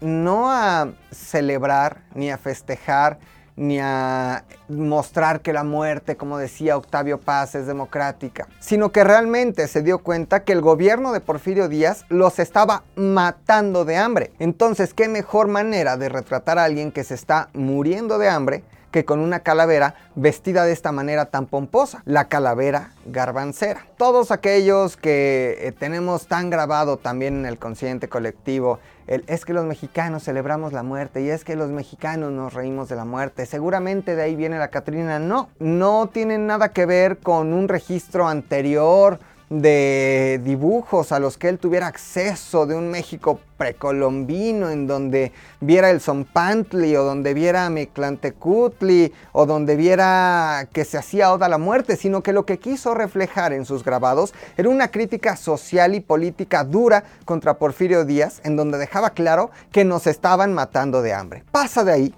no 0.01 0.51
a 0.51 0.91
celebrar 1.11 2.03
ni 2.15 2.31
a 2.31 2.39
festejar 2.39 3.19
ni 3.57 3.79
a 3.81 4.45
mostrar 4.69 5.41
que 5.41 5.53
la 5.53 5.65
muerte, 5.65 6.17
como 6.17 6.39
decía 6.39 6.77
Octavio 6.77 7.21
Paz, 7.21 7.55
es 7.55 7.67
democrática, 7.67 8.49
sino 8.61 8.93
que 8.93 9.05
realmente 9.05 9.69
se 9.69 9.83
dio 9.83 9.99
cuenta 9.99 10.43
que 10.45 10.53
el 10.53 10.61
gobierno 10.61 11.13
de 11.13 11.21
Porfirio 11.21 11.69
Díaz 11.69 12.05
los 12.09 12.39
estaba 12.39 12.83
matando 12.97 13.85
de 13.85 13.99
hambre. 13.99 14.33
Entonces, 14.39 14.95
¿qué 14.95 15.09
mejor 15.09 15.49
manera 15.49 15.97
de 15.97 16.09
retratar 16.09 16.59
a 16.59 16.65
alguien 16.65 16.93
que 16.93 17.05
se 17.05 17.15
está 17.15 17.51
muriendo 17.53 18.19
de 18.19 18.29
hambre 18.29 18.65
que 18.93 19.05
con 19.05 19.19
una 19.19 19.41
calavera 19.41 19.97
vestida 20.15 20.65
de 20.65 20.73
esta 20.73 20.93
manera 20.93 21.27
tan 21.27 21.47
pomposa, 21.47 22.03
la 22.05 22.29
calavera 22.29 22.93
garbancera. 23.07 23.87
Todos 23.97 24.31
aquellos 24.31 24.97
que 24.97 25.59
eh, 25.61 25.73
tenemos 25.73 26.27
tan 26.27 26.51
grabado 26.51 26.99
también 26.99 27.39
en 27.39 27.47
el 27.47 27.59
consciente 27.59 28.09
colectivo, 28.09 28.79
el, 29.09 29.25
es 29.27 29.45
que 29.45 29.53
los 29.53 29.65
mexicanos 29.65 30.23
celebramos 30.23 30.73
la 30.73 30.83
muerte 30.85 31.23
y 31.23 31.31
es 31.31 31.43
que 31.43 31.57
los 31.57 31.71
mexicanos 31.71 32.31
nos 32.31 32.55
reímos 32.55 32.89
de 32.89 32.97
la 32.97 33.05
muerte, 33.05 33.47
seguramente 33.47 34.15
de 34.15 34.23
ahí 34.23 34.37
viene 34.37 34.59
la 34.59 34.69
Catrina, 34.69 35.19
no, 35.19 35.49
no 35.59 36.09
tiene 36.13 36.39
nada 36.39 36.69
que 36.69 36.87
ver 36.87 37.19
con 37.19 37.53
un 37.53 37.69
registro 37.69 38.29
anterior, 38.29 39.19
de 39.53 40.41
dibujos 40.43 41.13
a 41.13 41.19
los 41.19 41.37
que 41.37 41.51
él 41.51 41.59
tuviera 41.59 41.87
acceso 41.87 42.65
de 42.65 42.75
un 42.75 42.91
México 42.91 43.39
precolombino 43.59 44.71
en 44.71 44.87
donde 44.87 45.33
viera 45.61 45.91
el 45.91 46.01
Zompantli 46.01 46.97
o 46.97 47.05
donde 47.05 47.35
viera 47.35 47.69
Mictlantecutli 47.69 49.13
o 49.33 49.45
donde 49.45 49.77
viera 49.77 50.69
que 50.73 50.87
se 50.87 50.97
hacía 50.97 51.33
oda 51.33 51.47
a 51.47 51.49
la 51.51 51.59
muerte, 51.59 51.97
sino 51.97 52.23
que 52.23 52.33
lo 52.33 52.47
que 52.47 52.59
quiso 52.59 52.95
reflejar 52.95 53.53
en 53.53 53.67
sus 53.67 53.85
grabados 53.85 54.33
era 54.57 54.71
una 54.71 54.89
crítica 54.89 55.37
social 55.37 55.95
y 55.95 56.01
política 56.01 56.65
dura 56.65 57.05
contra 57.27 57.59
Porfirio 57.59 58.07
Díaz 58.07 58.41
en 58.45 58.57
donde 58.57 58.79
dejaba 58.79 59.11
claro 59.11 59.51
que 59.71 59.85
nos 59.85 60.07
estaban 60.07 60.55
matando 60.55 61.03
de 61.03 61.13
hambre. 61.13 61.45
Pasa 61.53 61.85
de 61.85 61.93
ahí 61.93 62.15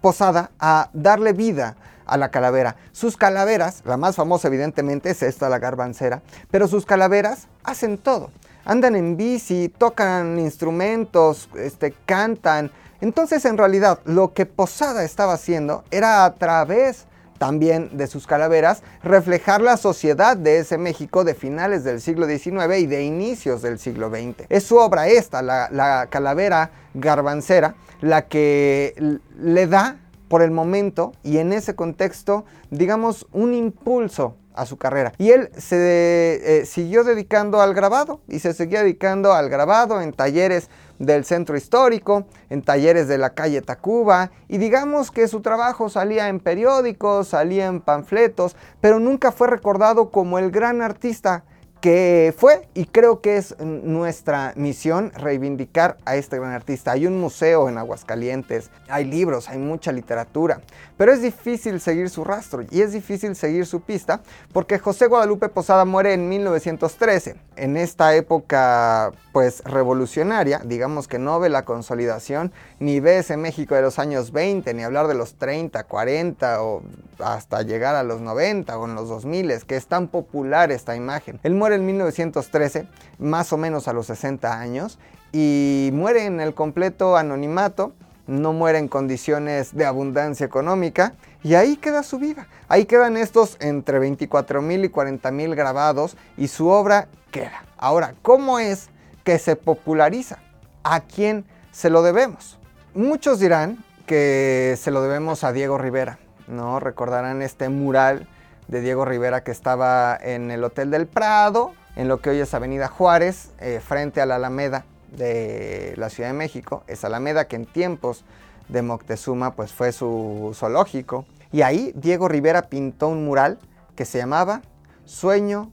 Posada 0.00 0.50
a 0.60 0.90
darle 0.92 1.32
vida 1.32 1.76
a 2.06 2.16
la 2.16 2.30
calavera. 2.30 2.76
Sus 2.92 3.16
calaveras, 3.16 3.82
la 3.84 3.96
más 3.96 4.16
famosa 4.16 4.48
evidentemente 4.48 5.10
es 5.10 5.22
esta, 5.22 5.48
la 5.48 5.58
garbancera, 5.58 6.22
pero 6.50 6.68
sus 6.68 6.86
calaveras 6.86 7.48
hacen 7.64 7.98
todo. 7.98 8.30
Andan 8.64 8.96
en 8.96 9.16
bici, 9.16 9.68
tocan 9.68 10.38
instrumentos, 10.38 11.48
este, 11.56 11.94
cantan. 12.04 12.70
Entonces 13.00 13.44
en 13.44 13.58
realidad 13.58 14.00
lo 14.04 14.32
que 14.32 14.46
Posada 14.46 15.04
estaba 15.04 15.34
haciendo 15.34 15.84
era 15.90 16.24
a 16.24 16.34
través 16.34 17.06
también 17.38 17.96
de 17.96 18.06
sus 18.06 18.26
calaveras, 18.26 18.82
reflejar 19.02 19.60
la 19.60 19.76
sociedad 19.76 20.36
de 20.36 20.58
ese 20.58 20.78
México 20.78 21.22
de 21.22 21.34
finales 21.34 21.84
del 21.84 22.00
siglo 22.00 22.26
XIX 22.26 22.78
y 22.78 22.86
de 22.86 23.04
inicios 23.04 23.62
del 23.62 23.78
siglo 23.78 24.10
XX. 24.10 24.46
Es 24.48 24.64
su 24.64 24.76
obra 24.76 25.08
esta, 25.08 25.42
la, 25.42 25.68
la 25.70 26.08
calavera 26.10 26.70
garbancera, 26.94 27.74
la 28.00 28.26
que 28.26 29.20
le 29.38 29.66
da 29.66 29.98
por 30.28 30.42
el 30.42 30.50
momento 30.50 31.12
y 31.22 31.38
en 31.38 31.52
ese 31.52 31.74
contexto, 31.74 32.44
digamos, 32.70 33.26
un 33.32 33.54
impulso 33.54 34.36
a 34.56 34.66
su 34.66 34.78
carrera. 34.78 35.12
Y 35.18 35.30
él 35.30 35.50
se 35.56 36.60
eh, 36.60 36.66
siguió 36.66 37.04
dedicando 37.04 37.60
al 37.60 37.74
grabado 37.74 38.20
y 38.26 38.38
se 38.38 38.54
seguía 38.54 38.82
dedicando 38.82 39.32
al 39.34 39.48
grabado 39.48 40.00
en 40.00 40.12
talleres 40.12 40.70
del 40.98 41.24
centro 41.26 41.56
histórico, 41.56 42.24
en 42.48 42.62
talleres 42.62 43.06
de 43.06 43.18
la 43.18 43.34
calle 43.34 43.60
Tacuba 43.60 44.30
y 44.48 44.56
digamos 44.56 45.10
que 45.10 45.28
su 45.28 45.42
trabajo 45.42 45.90
salía 45.90 46.28
en 46.28 46.40
periódicos, 46.40 47.28
salía 47.28 47.66
en 47.66 47.80
panfletos, 47.80 48.56
pero 48.80 48.98
nunca 48.98 49.30
fue 49.30 49.48
recordado 49.48 50.10
como 50.10 50.38
el 50.38 50.50
gran 50.50 50.80
artista 50.80 51.44
que 51.80 52.34
fue 52.36 52.68
y 52.74 52.86
creo 52.86 53.20
que 53.20 53.36
es 53.36 53.58
nuestra 53.60 54.52
misión 54.56 55.12
reivindicar 55.14 55.98
a 56.04 56.16
este 56.16 56.38
gran 56.38 56.52
artista. 56.52 56.92
Hay 56.92 57.06
un 57.06 57.20
museo 57.20 57.68
en 57.68 57.78
Aguascalientes, 57.78 58.70
hay 58.88 59.04
libros, 59.04 59.48
hay 59.48 59.58
mucha 59.58 59.92
literatura, 59.92 60.60
pero 60.96 61.12
es 61.12 61.22
difícil 61.22 61.80
seguir 61.80 62.08
su 62.10 62.24
rastro 62.24 62.62
y 62.70 62.80
es 62.80 62.92
difícil 62.92 63.36
seguir 63.36 63.66
su 63.66 63.82
pista 63.82 64.20
porque 64.52 64.78
José 64.78 65.06
Guadalupe 65.06 65.48
Posada 65.48 65.84
muere 65.84 66.14
en 66.14 66.28
1913. 66.28 67.36
En 67.56 67.76
esta 67.76 68.14
época 68.14 69.12
pues 69.32 69.62
revolucionaria, 69.64 70.60
digamos 70.64 71.08
que 71.08 71.18
no 71.18 71.38
ve 71.40 71.48
la 71.48 71.64
consolidación 71.64 72.52
ni 72.80 73.00
ve 73.00 73.18
ese 73.18 73.36
México 73.36 73.74
de 73.74 73.82
los 73.82 73.98
años 73.98 74.32
20, 74.32 74.72
ni 74.74 74.82
hablar 74.82 75.08
de 75.08 75.14
los 75.14 75.34
30, 75.34 75.84
40 75.84 76.62
o 76.62 76.82
hasta 77.18 77.62
llegar 77.62 77.96
a 77.96 78.02
los 78.02 78.20
90 78.20 78.78
o 78.78 78.86
en 78.86 78.94
los 78.94 79.08
2000, 79.08 79.64
que 79.66 79.76
es 79.76 79.86
tan 79.86 80.08
popular 80.08 80.70
esta 80.72 80.96
imagen. 80.96 81.38
Muere 81.66 81.76
en 81.76 81.86
1913, 81.86 82.86
más 83.18 83.52
o 83.52 83.56
menos 83.56 83.88
a 83.88 83.92
los 83.92 84.06
60 84.06 84.56
años, 84.56 85.00
y 85.32 85.90
muere 85.92 86.26
en 86.26 86.38
el 86.38 86.54
completo 86.54 87.16
anonimato, 87.16 87.92
no 88.28 88.52
muere 88.52 88.78
en 88.78 88.86
condiciones 88.86 89.74
de 89.74 89.84
abundancia 89.84 90.46
económica, 90.46 91.14
y 91.42 91.56
ahí 91.56 91.76
queda 91.76 92.04
su 92.04 92.20
vida. 92.20 92.46
Ahí 92.68 92.84
quedan 92.84 93.16
estos 93.16 93.56
entre 93.58 93.98
24 93.98 94.62
mil 94.62 94.84
y 94.84 94.90
40 94.90 95.28
mil 95.32 95.56
grabados, 95.56 96.16
y 96.36 96.46
su 96.46 96.68
obra 96.68 97.08
queda. 97.32 97.64
Ahora, 97.78 98.14
¿cómo 98.22 98.60
es 98.60 98.88
que 99.24 99.40
se 99.40 99.56
populariza? 99.56 100.38
¿A 100.84 101.00
quién 101.00 101.44
se 101.72 101.90
lo 101.90 102.04
debemos? 102.04 102.60
Muchos 102.94 103.40
dirán 103.40 103.84
que 104.06 104.78
se 104.80 104.92
lo 104.92 105.02
debemos 105.02 105.42
a 105.42 105.50
Diego 105.50 105.78
Rivera, 105.78 106.20
¿no? 106.46 106.78
Recordarán 106.78 107.42
este 107.42 107.68
mural 107.68 108.28
de 108.68 108.80
Diego 108.80 109.04
Rivera 109.04 109.42
que 109.42 109.50
estaba 109.50 110.16
en 110.20 110.50
el 110.50 110.64
Hotel 110.64 110.90
del 110.90 111.06
Prado, 111.06 111.72
en 111.94 112.08
lo 112.08 112.20
que 112.20 112.30
hoy 112.30 112.40
es 112.40 112.52
Avenida 112.54 112.88
Juárez, 112.88 113.50
eh, 113.60 113.80
frente 113.84 114.20
a 114.20 114.26
la 114.26 114.36
Alameda 114.36 114.84
de 115.12 115.94
la 115.96 116.10
Ciudad 116.10 116.30
de 116.30 116.36
México. 116.36 116.82
Es 116.86 117.04
Alameda 117.04 117.46
que 117.46 117.56
en 117.56 117.66
tiempos 117.66 118.24
de 118.68 118.82
Moctezuma 118.82 119.54
pues 119.54 119.72
fue 119.72 119.92
su 119.92 120.52
zoológico. 120.54 121.26
Y 121.52 121.62
ahí 121.62 121.92
Diego 121.94 122.28
Rivera 122.28 122.62
pintó 122.62 123.08
un 123.08 123.24
mural 123.24 123.58
que 123.94 124.04
se 124.04 124.18
llamaba 124.18 124.62
Sueño 125.04 125.72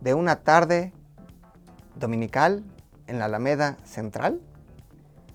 de 0.00 0.14
una 0.14 0.36
tarde 0.36 0.92
dominical 1.94 2.64
en 3.06 3.18
la 3.18 3.26
Alameda 3.26 3.76
Central. 3.84 4.40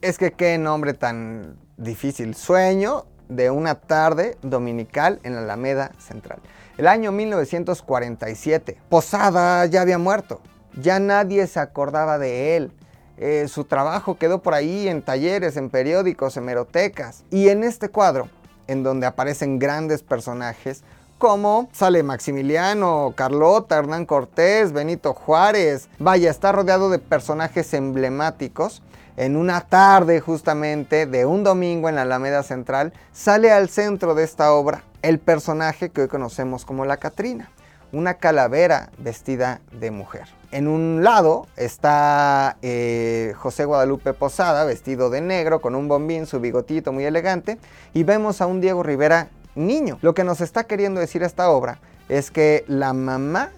Es 0.01 0.17
que 0.17 0.31
qué 0.31 0.57
nombre 0.57 0.93
tan 0.93 1.57
difícil. 1.77 2.35
Sueño 2.35 3.05
de 3.29 3.51
una 3.51 3.75
tarde 3.75 4.37
dominical 4.41 5.19
en 5.23 5.35
la 5.35 5.41
Alameda 5.41 5.91
Central. 5.99 6.39
El 6.77 6.87
año 6.87 7.11
1947. 7.11 8.77
Posada 8.87 9.65
ya 9.65 9.81
había 9.81 9.97
muerto. 9.97 10.41
Ya 10.79 10.99
nadie 10.99 11.47
se 11.47 11.59
acordaba 11.59 12.19
de 12.19 12.55
él. 12.55 12.71
Eh, 13.17 13.47
su 13.47 13.63
trabajo 13.63 14.19
quedó 14.19 14.43
por 14.43 14.53
ahí 14.53 14.87
en 14.87 15.01
talleres, 15.01 15.57
en 15.57 15.71
periódicos, 15.71 16.37
hemerotecas. 16.37 17.23
Y 17.31 17.49
en 17.49 17.63
este 17.63 17.89
cuadro, 17.89 18.29
en 18.67 18.83
donde 18.83 19.07
aparecen 19.07 19.57
grandes 19.57 20.03
personajes, 20.03 20.83
como 21.17 21.67
sale 21.73 22.03
Maximiliano, 22.03 23.11
Carlota, 23.15 23.79
Hernán 23.79 24.05
Cortés, 24.05 24.71
Benito 24.71 25.15
Juárez. 25.15 25.89
Vaya, 25.97 26.29
está 26.29 26.51
rodeado 26.51 26.91
de 26.91 26.99
personajes 26.99 27.73
emblemáticos. 27.73 28.83
En 29.15 29.35
una 29.35 29.61
tarde 29.61 30.19
justamente 30.19 31.07
de 31.07 31.25
un 31.25 31.43
domingo 31.43 31.89
en 31.89 31.95
la 31.95 32.03
Alameda 32.03 32.43
Central, 32.43 32.93
sale 33.13 33.51
al 33.51 33.67
centro 33.67 34.13
de 34.13 34.23
esta 34.23 34.53
obra 34.53 34.83
el 35.07 35.19
personaje 35.19 35.89
que 35.89 36.01
hoy 36.01 36.07
conocemos 36.09 36.65
como 36.65 36.83
la 36.83 36.97
Catrina, 36.97 37.49
una 37.93 38.15
calavera 38.15 38.89
vestida 38.97 39.61
de 39.71 39.89
mujer. 39.89 40.27
En 40.51 40.67
un 40.67 41.01
lado 41.01 41.47
está 41.55 42.57
eh, 42.61 43.33
José 43.37 43.63
Guadalupe 43.63 44.11
Posada, 44.11 44.65
vestido 44.65 45.09
de 45.09 45.21
negro, 45.21 45.61
con 45.61 45.75
un 45.75 45.87
bombín, 45.87 46.25
su 46.25 46.41
bigotito 46.41 46.91
muy 46.91 47.05
elegante, 47.05 47.57
y 47.93 48.03
vemos 48.03 48.41
a 48.41 48.47
un 48.47 48.59
Diego 48.59 48.83
Rivera 48.83 49.29
niño. 49.55 49.97
Lo 50.01 50.13
que 50.13 50.25
nos 50.25 50.41
está 50.41 50.65
queriendo 50.65 50.99
decir 50.99 51.23
esta 51.23 51.49
obra 51.51 51.79
es 52.09 52.29
que 52.29 52.65
la 52.67 52.91
mamá 52.91 53.51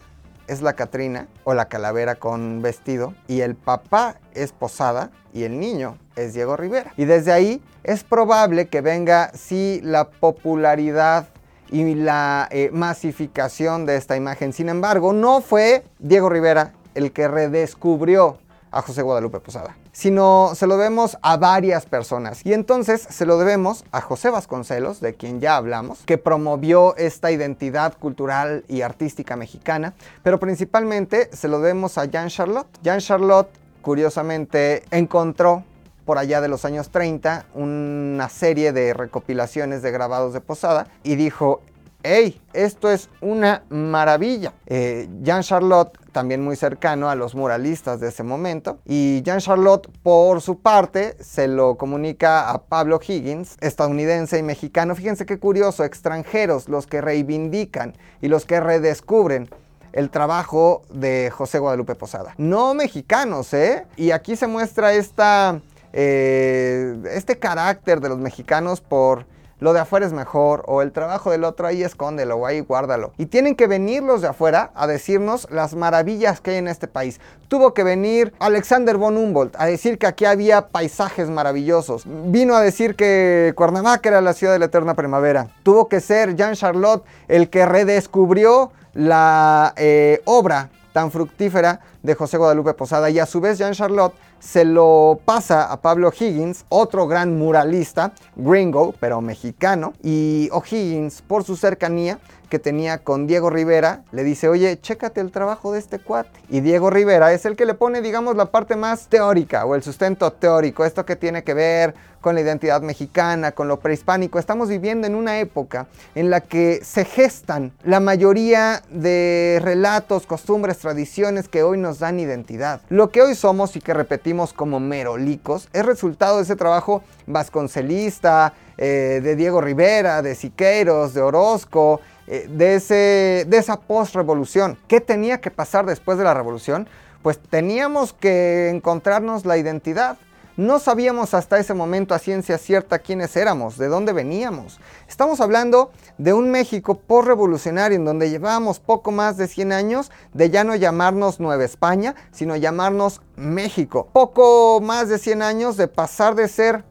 es 0.46 0.62
la 0.62 0.74
Catrina 0.74 1.28
o 1.46 1.56
la 1.56 1.66
calavera 1.66 2.16
con 2.16 2.62
vestido 2.62 3.16
y 3.28 3.42
el 3.42 3.56
papá 3.56 4.18
es 4.36 4.52
Posada 4.52 5.10
y 5.34 5.44
el 5.44 5.60
niño 5.60 5.98
es 6.16 6.36
Diego 6.36 6.58
Rivera. 6.58 6.94
Y 6.96 7.06
desde 7.06 7.32
ahí 7.32 7.62
es 7.84 8.04
probable 8.04 8.68
que 8.68 8.82
venga 8.82 9.32
sí 9.34 9.80
la 9.84 10.10
popularidad 10.12 11.28
y 11.72 11.96
la 11.96 12.48
eh, 12.52 12.70
masificación 12.74 13.86
de 13.86 13.96
esta 13.96 14.16
imagen. 14.16 14.54
Sin 14.54 14.70
embargo, 14.70 15.14
no 15.14 15.42
fue 15.42 15.84
Diego 16.00 16.30
Rivera 16.30 16.74
el 16.96 17.12
que 17.12 17.28
redescubrió 17.28 18.38
a 18.72 18.82
José 18.82 19.02
Guadalupe 19.02 19.40
Posada, 19.40 19.76
sino 19.92 20.52
se 20.54 20.68
lo 20.68 20.78
debemos 20.78 21.18
a 21.22 21.38
varias 21.38 21.86
personas. 21.86 22.46
Y 22.46 22.54
entonces 22.54 23.02
se 23.02 23.26
lo 23.26 23.38
debemos 23.38 23.84
a 23.92 24.02
José 24.02 24.30
Vasconcelos, 24.30 25.00
de 25.00 25.16
quien 25.16 25.40
ya 25.40 25.56
hablamos, 25.56 26.00
que 26.06 26.18
promovió 26.18 26.96
esta 26.98 27.32
identidad 27.32 27.98
cultural 27.98 28.64
y 28.68 28.82
artística 28.82 29.36
mexicana, 29.36 29.94
pero 30.24 30.40
principalmente 30.40 31.30
se 31.34 31.48
lo 31.48 31.60
debemos 31.60 31.98
a 31.98 32.06
Jean 32.06 32.30
Charlotte. 32.30 32.68
Jean 32.84 33.00
Charlotte, 33.00 33.50
curiosamente, 33.82 34.84
encontró 34.92 35.64
por 36.10 36.18
allá 36.18 36.42
de 36.42 36.48
los 36.48 36.66
años 36.66 36.90
30 36.90 37.46
una 37.54 38.30
serie 38.30 38.74
de 38.74 38.96
recopilaciones 38.96 39.84
de 39.84 39.92
grabados 39.92 40.34
de 40.34 40.42
Posada 40.42 40.88
y 41.04 41.16
dijo, 41.16 41.62
¡Hey! 42.02 42.42
Esto 42.52 42.90
es 42.90 43.10
una 43.22 43.62
maravilla. 43.70 44.54
Eh, 44.66 45.08
Jean 45.22 45.44
Charlotte, 45.44 45.96
también 46.12 46.44
muy 46.44 46.56
cercano 46.56 47.12
a 47.12 47.16
los 47.16 47.36
muralistas 47.36 48.00
de 48.00 48.08
ese 48.08 48.24
momento, 48.24 48.80
y 48.88 49.22
Jean 49.22 49.38
Charlotte, 49.38 49.88
por 50.02 50.42
su 50.42 50.58
parte, 50.58 51.16
se 51.20 51.48
lo 51.48 51.78
comunica 51.78 52.50
a 52.50 52.64
Pablo 52.64 53.00
Higgins, 53.08 53.58
estadounidense 53.62 54.40
y 54.40 54.42
mexicano. 54.42 54.96
Fíjense 54.96 55.28
qué 55.28 55.38
curioso, 55.38 55.84
extranjeros 55.84 56.70
los 56.70 56.88
que 56.88 57.02
reivindican 57.02 57.94
y 58.20 58.30
los 58.30 58.48
que 58.48 58.60
redescubren 58.60 59.48
el 59.94 60.10
trabajo 60.10 60.82
de 60.92 61.32
José 61.32 61.60
Guadalupe 61.60 61.96
Posada. 61.96 62.34
No 62.38 62.74
mexicanos, 62.74 63.54
¿eh? 63.54 63.86
Y 63.96 64.12
aquí 64.12 64.36
se 64.36 64.48
muestra 64.48 64.94
esta 64.94 65.62
eh, 65.94 66.96
este 67.12 67.40
carácter 67.40 68.02
de 68.02 68.10
los 68.10 68.18
mexicanos 68.18 68.82
por 68.82 69.26
lo 69.60 69.74
de 69.74 69.82
afuera 69.82 70.06
es 70.06 70.14
mejor 70.14 70.64
o 70.68 70.82
el 70.82 70.94
trabajo 70.94 71.32
del 71.32 71.44
otro 71.44 71.68
ahí 71.68 71.84
escóndelo 71.84 72.38
o 72.38 72.46
ahí 72.46 72.62
guárdalo. 72.62 73.12
Y 73.18 73.26
tienen 73.26 73.56
que 73.56 73.68
venir 73.68 74.04
los 74.04 74.22
de 74.22 74.30
afuera 74.30 74.72
a 74.74 74.88
decirnos 74.88 75.48
las 75.52 75.76
maravillas 75.76 76.40
que 76.40 76.52
hay 76.52 76.58
en 76.58 76.70
este 76.70 76.88
país. 76.88 77.20
Tuvo 77.50 77.74
que 77.74 77.84
venir 77.84 78.34
Alexander 78.40 78.96
von 78.96 79.18
Humboldt 79.18 79.56
a 79.58 79.66
decir 79.66 79.98
que 79.98 80.08
aquí 80.08 80.24
había 80.24 80.68
paisajes 80.70 81.30
maravillosos. 81.30 82.04
Vino 82.06 82.56
a 82.56 82.62
decir 82.62 82.96
que 82.96 83.54
Cuernavaca 83.56 84.08
era 84.08 84.22
la 84.22 84.34
ciudad 84.34 84.54
de 84.54 84.60
la 84.60 84.66
eterna 84.66 84.94
primavera. 84.94 85.48
Tuvo 85.64 85.90
que 85.90 86.00
ser 86.00 86.36
Jean 86.36 86.56
Charlotte 86.56 87.04
el 87.28 87.50
que 87.50 87.66
redescubrió 87.66 88.72
la 88.94 89.74
eh, 89.76 90.22
obra 90.26 90.70
tan 90.94 91.12
fructífera 91.12 91.82
de 92.02 92.16
José 92.16 92.38
Guadalupe 92.38 92.74
Posada 92.74 93.10
y 93.10 93.20
a 93.20 93.26
su 93.26 93.42
vez 93.42 93.58
Jean 93.58 93.74
Charlotte 93.74 94.14
se 94.40 94.66
lo 94.66 95.20
pasa 95.26 95.72
a 95.72 95.82
Pablo 95.82 96.12
Higgins, 96.18 96.66
otro 96.70 97.08
gran 97.08 97.38
muralista, 97.38 98.14
gringo, 98.36 98.94
pero 99.00 99.22
mexicano, 99.22 99.94
y 100.04 100.50
O'Higgins, 100.52 101.22
por 101.22 101.44
su 101.44 101.56
cercanía, 101.56 102.20
que 102.50 102.60
tenía 102.60 102.98
con 103.00 103.28
Diego 103.28 103.50
Rivera, 103.50 104.04
le 104.12 104.24
dice, 104.24 104.50
oye, 104.50 104.80
chécate 104.82 105.22
el 105.22 105.32
trabajo 105.32 105.72
de 105.72 105.80
este 105.80 106.00
cuate. 106.00 106.42
Y 106.50 106.62
Diego 106.62 106.90
Rivera 106.90 107.32
es 107.32 107.46
el 107.46 107.56
que 107.56 107.66
le 107.66 107.76
pone, 107.76 108.02
digamos, 108.02 108.36
la 108.36 108.46
parte 108.46 108.76
más 108.76 109.08
teórica 109.08 109.66
o 109.66 109.76
el 109.76 109.84
sustento 109.84 110.32
teórico, 110.34 110.84
esto 110.84 111.06
que 111.06 111.16
tiene 111.16 111.44
que 111.44 111.54
ver 111.54 111.94
con 112.22 112.36
la 112.36 112.42
identidad 112.42 112.82
mexicana, 112.82 113.52
con 113.52 113.68
lo 113.68 113.80
prehispánico. 113.80 114.40
Estamos 114.40 114.70
viviendo 114.70 115.08
en 115.08 115.16
una 115.16 115.40
época 115.40 115.88
en 116.16 116.30
la 116.30 116.42
que 116.42 116.82
se 116.84 117.06
gestan 117.06 117.72
la 117.84 118.00
mayoría 118.00 118.84
de 118.90 119.60
relatos, 119.62 120.26
costumbres, 120.26 120.78
tradiciones 120.80 121.48
que 121.48 121.64
hoy 121.64 121.78
nos 121.78 122.00
dan 122.00 122.20
identidad. 122.20 122.82
Lo 122.90 123.10
que 123.10 123.22
hoy 123.22 123.36
somos 123.36 123.76
y 123.76 123.82
que 123.82 123.94
repetimos 123.94 124.54
como 124.54 124.80
merolicos 124.80 125.70
es 125.74 125.86
resultado 125.86 126.38
de 126.38 126.44
ese 126.44 126.56
trabajo 126.56 127.04
vasconcelista, 127.28 128.54
eh, 128.78 129.20
de 129.22 129.36
Diego 129.36 129.60
Rivera, 129.60 130.22
de 130.22 130.36
Siqueiros, 130.36 131.14
de 131.14 131.22
Orozco, 131.22 132.00
eh, 132.28 132.48
de, 132.50 132.76
ese, 132.76 133.46
de 133.48 133.58
esa 133.58 133.80
post-revolución. 133.80 134.78
¿Qué 134.88 135.02
tenía 135.02 135.42
que 135.42 135.52
pasar 135.52 135.86
después 135.86 136.18
de 136.18 136.24
la 136.24 136.34
revolución? 136.34 136.88
Pues 137.22 137.40
teníamos 137.40 138.14
que 138.14 138.70
encontrarnos 138.70 139.46
la 139.46 139.58
identidad. 139.58 140.18
No 140.60 140.78
sabíamos 140.80 141.34
hasta 141.34 141.58
ese 141.58 141.74
momento 141.74 142.14
a 142.14 142.20
ciencia 142.20 142.58
cierta 142.58 143.00
quiénes 143.00 143.38
éramos, 143.38 143.78
de 143.78 143.88
dónde 143.88 144.12
veníamos. 144.12 144.82
Estamos 145.08 145.40
hablando 145.40 145.94
de 146.18 146.34
un 146.34 146.52
México 146.52 146.96
post-revolucionario 146.96 147.96
en 147.96 148.04
donde 148.04 148.30
llevábamos 148.30 148.82
poco 148.82 149.14
más 149.14 149.38
de 149.38 149.48
100 149.48 149.72
años 149.72 150.12
de 150.34 150.50
ya 150.50 150.66
no 150.66 150.76
llamarnos 150.76 151.40
Nueva 151.40 151.64
España, 151.64 152.14
sino 152.32 152.58
llamarnos 152.58 153.22
México. 153.38 154.10
Poco 154.12 154.82
más 154.82 155.08
de 155.08 155.18
100 155.18 155.44
años 155.44 155.78
de 155.78 155.88
pasar 155.88 156.36
de 156.36 156.50
ser 156.50 156.84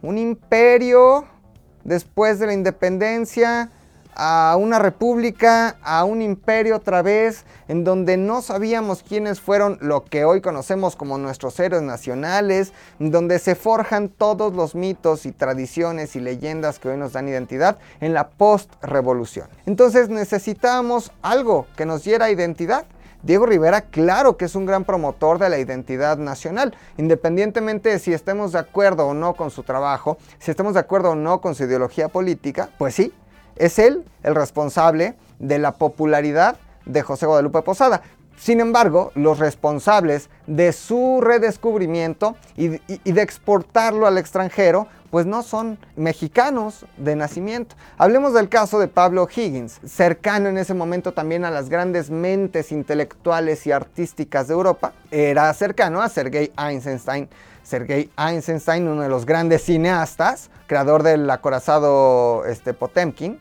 un 0.00 0.16
imperio 0.16 1.26
después 1.84 2.38
de 2.38 2.46
la 2.46 2.54
independencia 2.54 3.70
a 4.14 4.56
una 4.58 4.78
república, 4.78 5.76
a 5.82 6.04
un 6.04 6.22
imperio 6.22 6.76
otra 6.76 7.02
vez, 7.02 7.44
en 7.68 7.84
donde 7.84 8.16
no 8.16 8.42
sabíamos 8.42 9.02
quiénes 9.02 9.40
fueron 9.40 9.78
lo 9.80 10.04
que 10.04 10.24
hoy 10.24 10.40
conocemos 10.40 10.96
como 10.96 11.18
nuestros 11.18 11.58
héroes 11.60 11.82
nacionales, 11.82 12.72
donde 12.98 13.38
se 13.38 13.54
forjan 13.54 14.08
todos 14.08 14.54
los 14.54 14.74
mitos 14.74 15.26
y 15.26 15.32
tradiciones 15.32 16.16
y 16.16 16.20
leyendas 16.20 16.78
que 16.78 16.88
hoy 16.88 16.96
nos 16.96 17.12
dan 17.12 17.28
identidad 17.28 17.78
en 18.00 18.14
la 18.14 18.28
post-revolución. 18.28 19.48
Entonces 19.66 20.08
necesitábamos 20.08 21.12
algo 21.22 21.66
que 21.76 21.86
nos 21.86 22.04
diera 22.04 22.30
identidad. 22.30 22.86
Diego 23.22 23.44
Rivera, 23.44 23.82
claro 23.82 24.38
que 24.38 24.46
es 24.46 24.54
un 24.54 24.64
gran 24.64 24.84
promotor 24.84 25.38
de 25.38 25.50
la 25.50 25.58
identidad 25.58 26.16
nacional, 26.16 26.74
independientemente 26.96 27.90
de 27.90 27.98
si 27.98 28.14
estemos 28.14 28.52
de 28.52 28.60
acuerdo 28.60 29.06
o 29.06 29.14
no 29.14 29.34
con 29.34 29.50
su 29.50 29.62
trabajo, 29.62 30.16
si 30.38 30.50
estemos 30.50 30.72
de 30.72 30.80
acuerdo 30.80 31.10
o 31.10 31.14
no 31.14 31.42
con 31.42 31.54
su 31.54 31.64
ideología 31.64 32.08
política, 32.08 32.70
pues 32.78 32.94
sí, 32.94 33.12
es 33.60 33.78
él 33.78 34.04
el 34.22 34.34
responsable 34.34 35.14
de 35.38 35.58
la 35.58 35.72
popularidad 35.72 36.56
de 36.86 37.02
José 37.02 37.26
Guadalupe 37.26 37.62
Posada. 37.62 38.02
Sin 38.36 38.58
embargo, 38.58 39.12
los 39.14 39.38
responsables 39.38 40.30
de 40.46 40.72
su 40.72 41.20
redescubrimiento 41.20 42.36
y, 42.56 42.68
de 42.78 43.22
exportarlo 43.22 44.06
al 44.06 44.16
extranjero, 44.16 44.86
pues 45.10 45.26
no 45.26 45.42
son 45.42 45.76
mexicanos 45.94 46.86
de 46.96 47.16
nacimiento. 47.16 47.76
Hablemos 47.98 48.32
del 48.32 48.48
caso 48.48 48.78
de 48.78 48.88
Pablo 48.88 49.28
Higgins, 49.28 49.78
cercano 49.84 50.48
en 50.48 50.56
ese 50.56 50.72
momento 50.72 51.12
también 51.12 51.44
a 51.44 51.50
las 51.50 51.68
grandes 51.68 52.08
mentes 52.08 52.72
intelectuales 52.72 53.66
y 53.66 53.72
artísticas 53.72 54.48
de 54.48 54.54
Europa. 54.54 54.94
Era 55.10 55.52
cercano 55.52 56.00
a 56.00 56.08
Sergei 56.08 56.50
Eisenstein. 56.56 57.28
Sergei 57.62 58.10
Eisenstein, 58.16 58.88
uno 58.88 59.02
de 59.02 59.10
los 59.10 59.26
grandes 59.26 59.64
cineastas, 59.64 60.48
creador 60.66 61.02
del 61.02 61.28
acorazado 61.28 62.46
este, 62.46 62.72
Potemkin, 62.72 63.38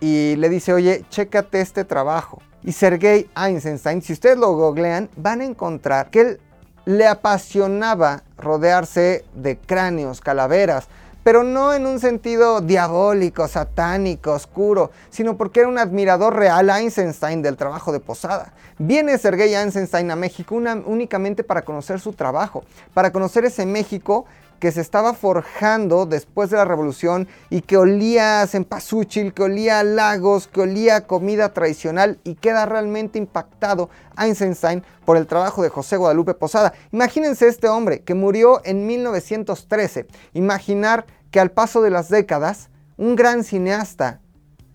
y 0.00 0.36
le 0.36 0.48
dice, 0.48 0.72
oye, 0.72 1.04
chécate 1.10 1.60
este 1.60 1.84
trabajo. 1.84 2.40
Y 2.62 2.72
Sergei 2.72 3.28
Eisenstein, 3.36 4.02
si 4.02 4.12
ustedes 4.12 4.36
lo 4.36 4.54
googlean, 4.54 5.08
van 5.16 5.40
a 5.40 5.44
encontrar 5.44 6.10
que 6.10 6.20
él 6.20 6.40
le 6.84 7.06
apasionaba 7.06 8.22
rodearse 8.36 9.24
de 9.34 9.58
cráneos, 9.58 10.20
calaveras, 10.20 10.88
pero 11.22 11.44
no 11.44 11.74
en 11.74 11.86
un 11.86 12.00
sentido 12.00 12.62
diabólico, 12.62 13.46
satánico, 13.48 14.32
oscuro, 14.32 14.90
sino 15.10 15.36
porque 15.36 15.60
era 15.60 15.68
un 15.68 15.78
admirador 15.78 16.34
real 16.34 16.70
Eisenstein 16.70 17.42
del 17.42 17.58
trabajo 17.58 17.92
de 17.92 18.00
Posada. 18.00 18.54
Viene 18.78 19.18
Sergei 19.18 19.54
Eisenstein 19.54 20.10
a 20.10 20.16
México 20.16 20.54
únicamente 20.54 21.44
para 21.44 21.62
conocer 21.62 22.00
su 22.00 22.14
trabajo, 22.14 22.64
para 22.94 23.12
conocer 23.12 23.44
ese 23.44 23.66
México 23.66 24.24
que 24.58 24.72
se 24.72 24.80
estaba 24.80 25.14
forjando 25.14 26.06
después 26.06 26.50
de 26.50 26.56
la 26.56 26.64
revolución 26.64 27.28
y 27.50 27.62
que 27.62 27.76
olía 27.76 28.42
a 28.42 28.46
cempasúchil, 28.46 29.32
que 29.32 29.42
olía 29.42 29.80
a 29.80 29.84
lagos, 29.84 30.48
que 30.48 30.60
olía 30.60 30.96
a 30.96 31.06
comida 31.06 31.52
tradicional 31.52 32.18
y 32.24 32.34
queda 32.34 32.66
realmente 32.66 33.18
impactado 33.18 33.90
Eisenstein 34.18 34.82
por 35.04 35.16
el 35.16 35.26
trabajo 35.26 35.62
de 35.62 35.68
José 35.68 35.96
Guadalupe 35.96 36.34
Posada. 36.34 36.72
Imagínense 36.92 37.48
este 37.48 37.68
hombre 37.68 38.00
que 38.00 38.14
murió 38.14 38.60
en 38.64 38.86
1913. 38.86 40.06
Imaginar 40.34 41.06
que 41.30 41.40
al 41.40 41.50
paso 41.50 41.82
de 41.82 41.90
las 41.90 42.08
décadas, 42.08 42.70
un 42.96 43.16
gran 43.16 43.44
cineasta 43.44 44.20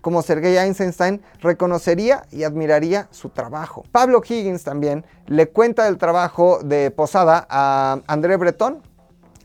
como 0.04 0.20
Sergei 0.20 0.58
Eisenstein 0.58 1.22
reconocería 1.40 2.26
y 2.30 2.44
admiraría 2.44 3.08
su 3.10 3.30
trabajo. 3.30 3.84
Pablo 3.90 4.20
Higgins 4.22 4.62
también 4.62 5.06
le 5.26 5.48
cuenta 5.48 5.86
del 5.86 5.96
trabajo 5.96 6.58
de 6.62 6.90
Posada 6.90 7.46
a 7.48 8.00
André 8.06 8.36
Breton, 8.36 8.82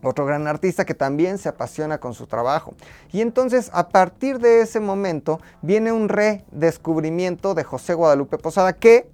otro 0.04 0.26
gran 0.26 0.48
artista 0.48 0.86
que 0.86 0.94
también 0.94 1.38
se 1.38 1.50
apasiona 1.50 2.00
con 2.00 2.14
su 2.14 2.28
trabajo. 2.28 2.74
Y 3.12 3.22
entonces 3.22 3.70
a 3.74 3.90
partir 3.90 4.40
de 4.40 4.62
ese 4.62 4.80
momento 4.80 5.40
viene 5.62 5.92
un 5.92 6.10
redescubrimiento 6.10 7.54
de 7.54 7.64
José 7.64 7.94
Guadalupe 7.94 8.38
Posada 8.38 8.74
que 8.74 9.10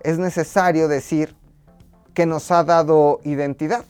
es 0.00 0.18
necesario 0.18 0.88
decir 0.88 1.36
que 2.14 2.26
nos 2.26 2.50
ha 2.50 2.64
dado 2.64 3.20
identidad. 3.24 3.84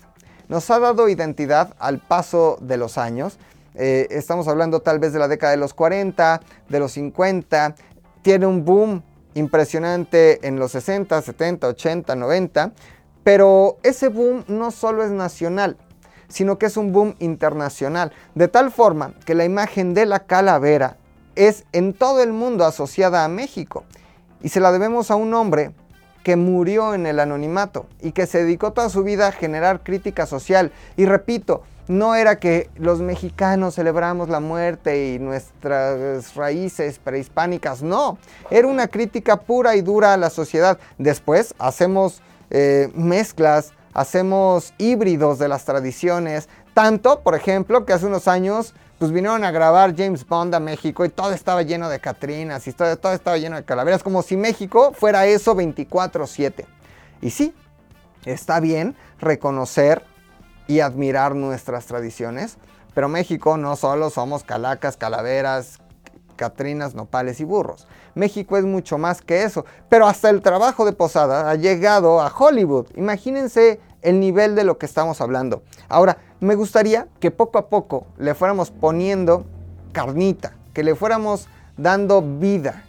Nos 0.48 0.70
ha 0.70 0.80
dado 0.80 1.08
identidad 1.08 1.74
al 1.78 1.98
paso 1.98 2.58
de 2.60 2.76
los 2.76 2.98
años. 2.98 3.38
Eh, 3.74 4.08
estamos 4.10 4.48
hablando 4.48 4.80
tal 4.80 4.98
vez 4.98 5.12
de 5.12 5.20
la 5.20 5.28
década 5.28 5.52
de 5.52 5.56
los 5.56 5.74
40, 5.74 6.40
de 6.68 6.78
los 6.80 6.92
50. 6.92 7.76
Tiene 8.22 8.46
un 8.46 8.64
boom 8.64 9.02
impresionante 9.34 10.46
en 10.46 10.58
los 10.58 10.72
60, 10.72 11.22
70, 11.22 11.68
80, 11.68 12.16
90. 12.16 12.72
Pero 13.22 13.76
ese 13.82 14.08
boom 14.08 14.44
no 14.48 14.70
solo 14.70 15.04
es 15.04 15.10
nacional, 15.10 15.76
sino 16.30 16.56
que 16.56 16.66
es 16.66 16.78
un 16.78 16.92
boom 16.92 17.14
internacional, 17.18 18.12
de 18.34 18.48
tal 18.48 18.70
forma 18.70 19.12
que 19.26 19.34
la 19.34 19.44
imagen 19.44 19.92
de 19.92 20.06
la 20.06 20.20
calavera 20.20 20.96
es 21.36 21.64
en 21.72 21.92
todo 21.92 22.22
el 22.22 22.32
mundo 22.32 22.64
asociada 22.64 23.24
a 23.24 23.28
México 23.28 23.84
y 24.42 24.48
se 24.48 24.60
la 24.60 24.72
debemos 24.72 25.10
a 25.10 25.16
un 25.16 25.34
hombre 25.34 25.72
que 26.22 26.36
murió 26.36 26.94
en 26.94 27.06
el 27.06 27.20
anonimato 27.20 27.86
y 28.00 28.12
que 28.12 28.26
se 28.26 28.44
dedicó 28.44 28.72
toda 28.72 28.88
su 28.88 29.02
vida 29.02 29.28
a 29.28 29.32
generar 29.32 29.82
crítica 29.82 30.26
social. 30.26 30.70
Y 30.96 31.06
repito, 31.06 31.62
no 31.88 32.14
era 32.14 32.38
que 32.38 32.70
los 32.76 33.00
mexicanos 33.00 33.74
celebramos 33.74 34.28
la 34.28 34.40
muerte 34.40 35.14
y 35.14 35.18
nuestras 35.18 36.34
raíces 36.36 36.98
prehispánicas, 36.98 37.82
no, 37.82 38.18
era 38.50 38.68
una 38.68 38.86
crítica 38.86 39.40
pura 39.40 39.76
y 39.76 39.82
dura 39.82 40.14
a 40.14 40.16
la 40.16 40.30
sociedad. 40.30 40.78
Después 40.98 41.54
hacemos 41.58 42.22
eh, 42.50 42.90
mezclas 42.94 43.72
hacemos 43.92 44.74
híbridos 44.78 45.38
de 45.38 45.48
las 45.48 45.64
tradiciones. 45.64 46.48
Tanto, 46.74 47.20
por 47.20 47.34
ejemplo, 47.34 47.84
que 47.84 47.92
hace 47.92 48.06
unos 48.06 48.28
años 48.28 48.74
pues 48.98 49.12
vinieron 49.12 49.44
a 49.44 49.50
grabar 49.50 49.96
James 49.96 50.26
Bond 50.26 50.54
a 50.54 50.60
México 50.60 51.06
y 51.06 51.08
todo 51.08 51.32
estaba 51.32 51.62
lleno 51.62 51.88
de 51.88 52.00
Catrinas 52.00 52.68
y 52.68 52.72
todo, 52.74 52.98
todo 52.98 53.14
estaba 53.14 53.38
lleno 53.38 53.56
de 53.56 53.64
calaveras, 53.64 54.02
como 54.02 54.20
si 54.20 54.36
México 54.36 54.92
fuera 54.92 55.24
eso 55.24 55.54
24/7. 55.54 56.66
Y 57.22 57.30
sí, 57.30 57.54
está 58.26 58.60
bien 58.60 58.94
reconocer 59.18 60.04
y 60.66 60.80
admirar 60.80 61.34
nuestras 61.34 61.86
tradiciones, 61.86 62.58
pero 62.92 63.08
México 63.08 63.56
no 63.56 63.74
solo 63.74 64.10
somos 64.10 64.44
calacas, 64.44 64.98
calaveras, 64.98 65.78
catrinas, 66.40 66.94
nopales 66.94 67.38
y 67.40 67.44
burros. 67.44 67.86
México 68.14 68.56
es 68.56 68.64
mucho 68.64 68.96
más 68.96 69.20
que 69.20 69.42
eso. 69.42 69.66
Pero 69.90 70.06
hasta 70.06 70.30
el 70.30 70.40
trabajo 70.40 70.86
de 70.86 70.92
Posada 70.92 71.50
ha 71.50 71.54
llegado 71.54 72.22
a 72.22 72.32
Hollywood. 72.34 72.86
Imagínense 72.96 73.78
el 74.00 74.20
nivel 74.20 74.54
de 74.54 74.64
lo 74.64 74.78
que 74.78 74.86
estamos 74.86 75.20
hablando. 75.20 75.62
Ahora, 75.90 76.16
me 76.40 76.54
gustaría 76.54 77.08
que 77.20 77.30
poco 77.30 77.58
a 77.58 77.68
poco 77.68 78.06
le 78.16 78.34
fuéramos 78.34 78.70
poniendo 78.70 79.44
carnita, 79.92 80.54
que 80.72 80.82
le 80.82 80.94
fuéramos 80.94 81.46
dando 81.76 82.22
vida 82.22 82.84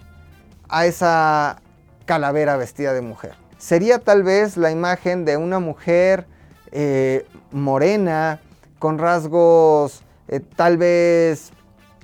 a 0.69 0.85
esa 0.85 1.61
calavera 2.05 2.55
vestida 2.55 2.93
de 2.93 3.01
mujer. 3.01 3.33
Sería 3.57 3.99
tal 3.99 4.23
vez 4.23 4.55
la 4.55 4.71
imagen 4.71 5.25
de 5.25 5.35
una 5.35 5.59
mujer 5.59 6.25
eh, 6.71 7.25
morena, 7.51 8.39
con 8.79 8.97
rasgos 8.97 10.03
eh, 10.29 10.39
tal 10.39 10.77
vez 10.77 11.51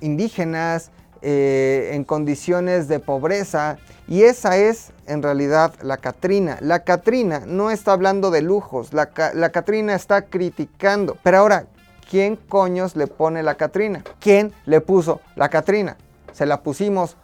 indígenas, 0.02 0.90
eh, 1.22 1.90
en 1.92 2.04
condiciones 2.04 2.88
de 2.88 3.00
pobreza 3.00 3.78
y 4.06 4.22
esa 4.22 4.56
es 4.56 4.92
en 5.06 5.22
realidad 5.22 5.74
la 5.82 5.96
Catrina. 5.96 6.58
La 6.60 6.84
Catrina 6.84 7.42
no 7.46 7.70
está 7.70 7.92
hablando 7.92 8.30
de 8.30 8.42
lujos, 8.42 8.92
la, 8.92 9.06
Catrina 9.06 9.94
está 9.94 10.22
criticando. 10.22 11.16
Pero 11.22 11.38
ahora, 11.38 11.66
¿quién 12.08 12.36
coños 12.36 12.96
le 12.96 13.06
pone 13.06 13.42
la 13.42 13.56
Catrina? 13.56 14.04
¿Quién 14.20 14.52
le 14.64 14.80
puso 14.80 15.20
la 15.36 15.48
Catrina? 15.48 15.96
Se 16.32 16.46
la 16.46 16.62
pusimos 16.62 17.16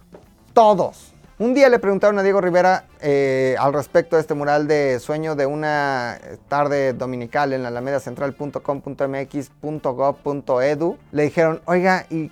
todos. 0.52 1.12
Un 1.38 1.52
día 1.52 1.68
le 1.68 1.80
preguntaron 1.80 2.16
a 2.18 2.22
Diego 2.22 2.40
Rivera 2.40 2.84
eh, 3.00 3.56
al 3.58 3.72
respecto 3.72 4.14
de 4.16 4.22
este 4.22 4.34
mural 4.34 4.68
de 4.68 5.00
sueño 5.00 5.34
de 5.34 5.46
una 5.46 6.20
tarde 6.48 6.92
dominical 6.92 7.52
en 7.52 7.62
la 7.62 7.68
alameda 7.68 7.98
central.com.mx.gov.edu. 7.98 10.98
Le 11.10 11.22
dijeron, 11.24 11.60
oiga, 11.64 12.06
¿y 12.08 12.30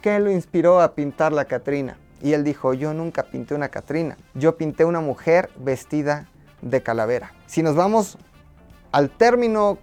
qué 0.00 0.18
lo 0.18 0.30
inspiró 0.30 0.80
a 0.80 0.94
pintar 0.94 1.32
la 1.32 1.44
Catrina? 1.44 1.98
Y 2.22 2.32
él 2.34 2.44
dijo, 2.44 2.74
yo 2.74 2.92
nunca 2.92 3.24
pinté 3.24 3.54
una 3.54 3.68
Catrina, 3.68 4.16
yo 4.34 4.56
pinté 4.56 4.84
una 4.84 5.00
mujer 5.00 5.50
vestida 5.56 6.28
de 6.60 6.82
calavera. 6.82 7.32
Si 7.46 7.62
nos 7.62 7.74
vamos 7.74 8.18
al 8.92 9.10
término 9.10 9.78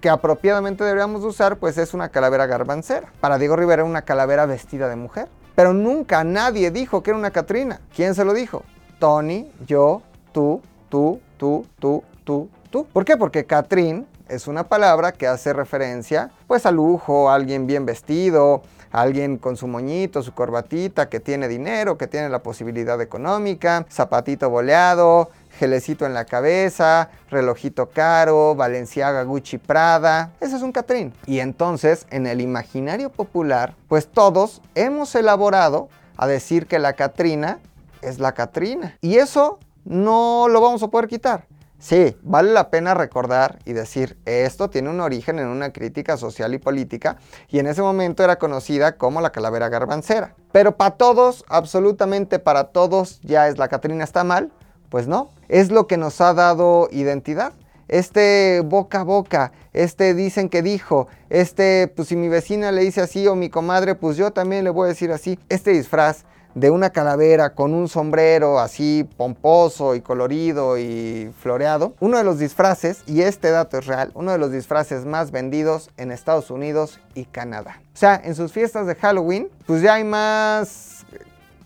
que 0.00 0.10
apropiadamente 0.10 0.84
deberíamos 0.84 1.24
usar, 1.24 1.56
pues 1.56 1.78
es 1.78 1.94
una 1.94 2.10
calavera 2.10 2.46
garbancera. 2.46 3.10
Para 3.20 3.38
Diego 3.38 3.56
Rivera, 3.56 3.84
una 3.84 4.02
calavera 4.02 4.44
vestida 4.44 4.88
de 4.88 4.96
mujer. 4.96 5.28
Pero 5.54 5.72
nunca 5.72 6.24
nadie 6.24 6.70
dijo 6.70 7.02
que 7.02 7.10
era 7.10 7.18
una 7.18 7.30
Catrina. 7.30 7.80
¿Quién 7.94 8.14
se 8.14 8.24
lo 8.24 8.34
dijo? 8.34 8.64
Tony, 8.98 9.50
yo, 9.66 10.02
tú, 10.32 10.60
tú, 10.90 11.20
tú, 11.38 11.66
tú, 11.78 12.04
tú, 12.24 12.50
tú. 12.70 12.86
¿Por 12.92 13.04
qué? 13.04 13.16
Porque 13.16 13.46
Catrín 13.46 14.06
es 14.28 14.46
una 14.46 14.64
palabra 14.64 15.12
que 15.12 15.26
hace 15.26 15.52
referencia 15.52 16.30
pues 16.46 16.66
a 16.66 16.70
lujo, 16.70 17.30
a 17.30 17.34
alguien 17.34 17.66
bien 17.66 17.86
vestido, 17.86 18.62
alguien 18.94 19.38
con 19.38 19.56
su 19.56 19.66
moñito, 19.66 20.22
su 20.22 20.32
corbatita, 20.34 21.08
que 21.08 21.18
tiene 21.18 21.48
dinero, 21.48 21.98
que 21.98 22.06
tiene 22.06 22.28
la 22.28 22.44
posibilidad 22.44 23.00
económica, 23.00 23.84
zapatito 23.90 24.48
boleado, 24.48 25.30
gelecito 25.58 26.06
en 26.06 26.14
la 26.14 26.24
cabeza, 26.24 27.10
relojito 27.28 27.90
caro, 27.90 28.54
Valenciaga, 28.54 29.24
Gucci, 29.24 29.58
Prada. 29.58 30.30
Eso 30.40 30.56
es 30.56 30.62
un 30.62 30.70
Catrín. 30.70 31.12
Y 31.26 31.40
entonces, 31.40 32.06
en 32.10 32.28
el 32.28 32.40
imaginario 32.40 33.10
popular, 33.10 33.74
pues 33.88 34.06
todos 34.06 34.62
hemos 34.76 35.12
elaborado 35.16 35.88
a 36.16 36.28
decir 36.28 36.68
que 36.68 36.78
la 36.78 36.92
Catrina 36.92 37.58
es 38.00 38.20
la 38.20 38.32
Catrina. 38.32 38.96
Y 39.00 39.16
eso 39.16 39.58
no 39.84 40.46
lo 40.48 40.60
vamos 40.60 40.84
a 40.84 40.88
poder 40.88 41.08
quitar. 41.08 41.46
Sí, 41.84 42.16
vale 42.22 42.50
la 42.50 42.70
pena 42.70 42.94
recordar 42.94 43.58
y 43.66 43.74
decir, 43.74 44.16
esto 44.24 44.70
tiene 44.70 44.88
un 44.88 45.00
origen 45.00 45.38
en 45.38 45.48
una 45.48 45.70
crítica 45.70 46.16
social 46.16 46.54
y 46.54 46.58
política 46.58 47.18
y 47.50 47.58
en 47.58 47.66
ese 47.66 47.82
momento 47.82 48.24
era 48.24 48.38
conocida 48.38 48.96
como 48.96 49.20
la 49.20 49.32
calavera 49.32 49.68
garbancera. 49.68 50.34
Pero 50.50 50.78
para 50.78 50.92
todos, 50.92 51.44
absolutamente 51.46 52.38
para 52.38 52.68
todos, 52.68 53.20
ya 53.20 53.48
es 53.48 53.58
la 53.58 53.68
Catrina 53.68 54.02
está 54.02 54.24
mal, 54.24 54.50
pues 54.88 55.08
no, 55.08 55.28
es 55.50 55.70
lo 55.70 55.86
que 55.86 55.98
nos 55.98 56.22
ha 56.22 56.32
dado 56.32 56.88
identidad. 56.90 57.52
Este 57.88 58.62
boca 58.64 59.00
a 59.00 59.04
boca, 59.04 59.52
este 59.74 60.14
dicen 60.14 60.48
que 60.48 60.62
dijo, 60.62 61.08
este 61.28 61.92
pues 61.94 62.08
si 62.08 62.16
mi 62.16 62.30
vecina 62.30 62.72
le 62.72 62.80
dice 62.80 63.02
así 63.02 63.26
o 63.26 63.34
mi 63.34 63.50
comadre, 63.50 63.94
pues 63.94 64.16
yo 64.16 64.30
también 64.30 64.64
le 64.64 64.70
voy 64.70 64.86
a 64.86 64.88
decir 64.88 65.12
así. 65.12 65.38
Este 65.50 65.72
disfraz 65.72 66.24
de 66.54 66.70
una 66.70 66.90
calavera 66.90 67.50
con 67.50 67.74
un 67.74 67.88
sombrero 67.88 68.58
así 68.58 69.08
pomposo 69.16 69.94
y 69.94 70.00
colorido 70.00 70.78
y 70.78 71.32
floreado. 71.40 71.94
Uno 72.00 72.18
de 72.18 72.24
los 72.24 72.38
disfraces, 72.38 73.02
y 73.06 73.22
este 73.22 73.50
dato 73.50 73.78
es 73.78 73.86
real, 73.86 74.10
uno 74.14 74.32
de 74.32 74.38
los 74.38 74.52
disfraces 74.52 75.04
más 75.04 75.30
vendidos 75.30 75.90
en 75.96 76.12
Estados 76.12 76.50
Unidos 76.50 77.00
y 77.14 77.24
Canadá. 77.24 77.80
O 77.92 77.96
sea, 77.96 78.20
en 78.22 78.34
sus 78.34 78.52
fiestas 78.52 78.86
de 78.86 78.94
Halloween, 78.94 79.48
pues 79.66 79.82
ya 79.82 79.94
hay 79.94 80.04
más 80.04 81.04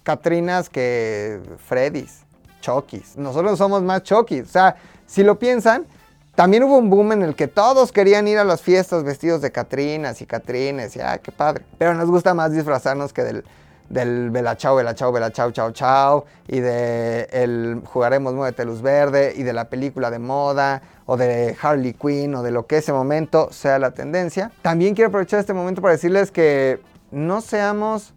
Catrinas 0.02 0.70
que 0.70 1.40
Freddys. 1.66 2.24
Chokis. 2.60 3.16
Nosotros 3.16 3.58
somos 3.58 3.82
más 3.82 4.02
Chokis. 4.02 4.42
O 4.42 4.52
sea, 4.52 4.76
si 5.06 5.22
lo 5.22 5.38
piensan, 5.38 5.86
también 6.34 6.64
hubo 6.64 6.78
un 6.78 6.90
boom 6.90 7.12
en 7.12 7.22
el 7.22 7.34
que 7.34 7.48
todos 7.48 7.92
querían 7.92 8.28
ir 8.28 8.38
a 8.38 8.44
las 8.44 8.62
fiestas 8.62 9.04
vestidos 9.04 9.40
de 9.40 9.52
Catrinas 9.52 10.20
y 10.20 10.26
Catrines. 10.26 10.96
Y 10.96 11.00
ay, 11.00 11.20
qué 11.22 11.32
padre. 11.32 11.64
Pero 11.78 11.94
nos 11.94 12.08
gusta 12.08 12.34
más 12.34 12.52
disfrazarnos 12.52 13.12
que 13.12 13.22
del, 13.22 13.44
del 13.88 14.30
Bela 14.30 14.56
Chao, 14.56 14.76
Bela 14.76 14.94
Chao, 14.94 15.12
Bela 15.12 15.30
Chao, 15.30 15.50
Chao, 15.50 15.72
Chao. 15.72 16.24
Y 16.46 16.60
de 16.60 17.28
el 17.32 17.82
Jugaremos 17.84 18.34
Muévete 18.34 18.64
Luz 18.64 18.82
Verde. 18.82 19.32
Y 19.36 19.42
de 19.42 19.52
la 19.52 19.68
película 19.68 20.10
de 20.10 20.18
moda. 20.18 20.82
O 21.06 21.16
de 21.16 21.56
Harley 21.60 21.94
Quinn. 21.94 22.34
O 22.34 22.42
de 22.42 22.50
lo 22.50 22.66
que 22.66 22.78
ese 22.78 22.92
momento 22.92 23.48
sea 23.52 23.78
la 23.78 23.92
tendencia. 23.92 24.50
También 24.62 24.94
quiero 24.94 25.08
aprovechar 25.08 25.40
este 25.40 25.54
momento 25.54 25.80
para 25.80 25.92
decirles 25.92 26.30
que 26.30 26.80
no 27.10 27.40
seamos 27.40 28.14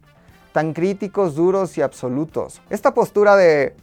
tan 0.52 0.74
críticos, 0.74 1.36
duros 1.36 1.78
y 1.78 1.82
absolutos. 1.82 2.62
Esta 2.70 2.94
postura 2.94 3.36
de 3.36 3.76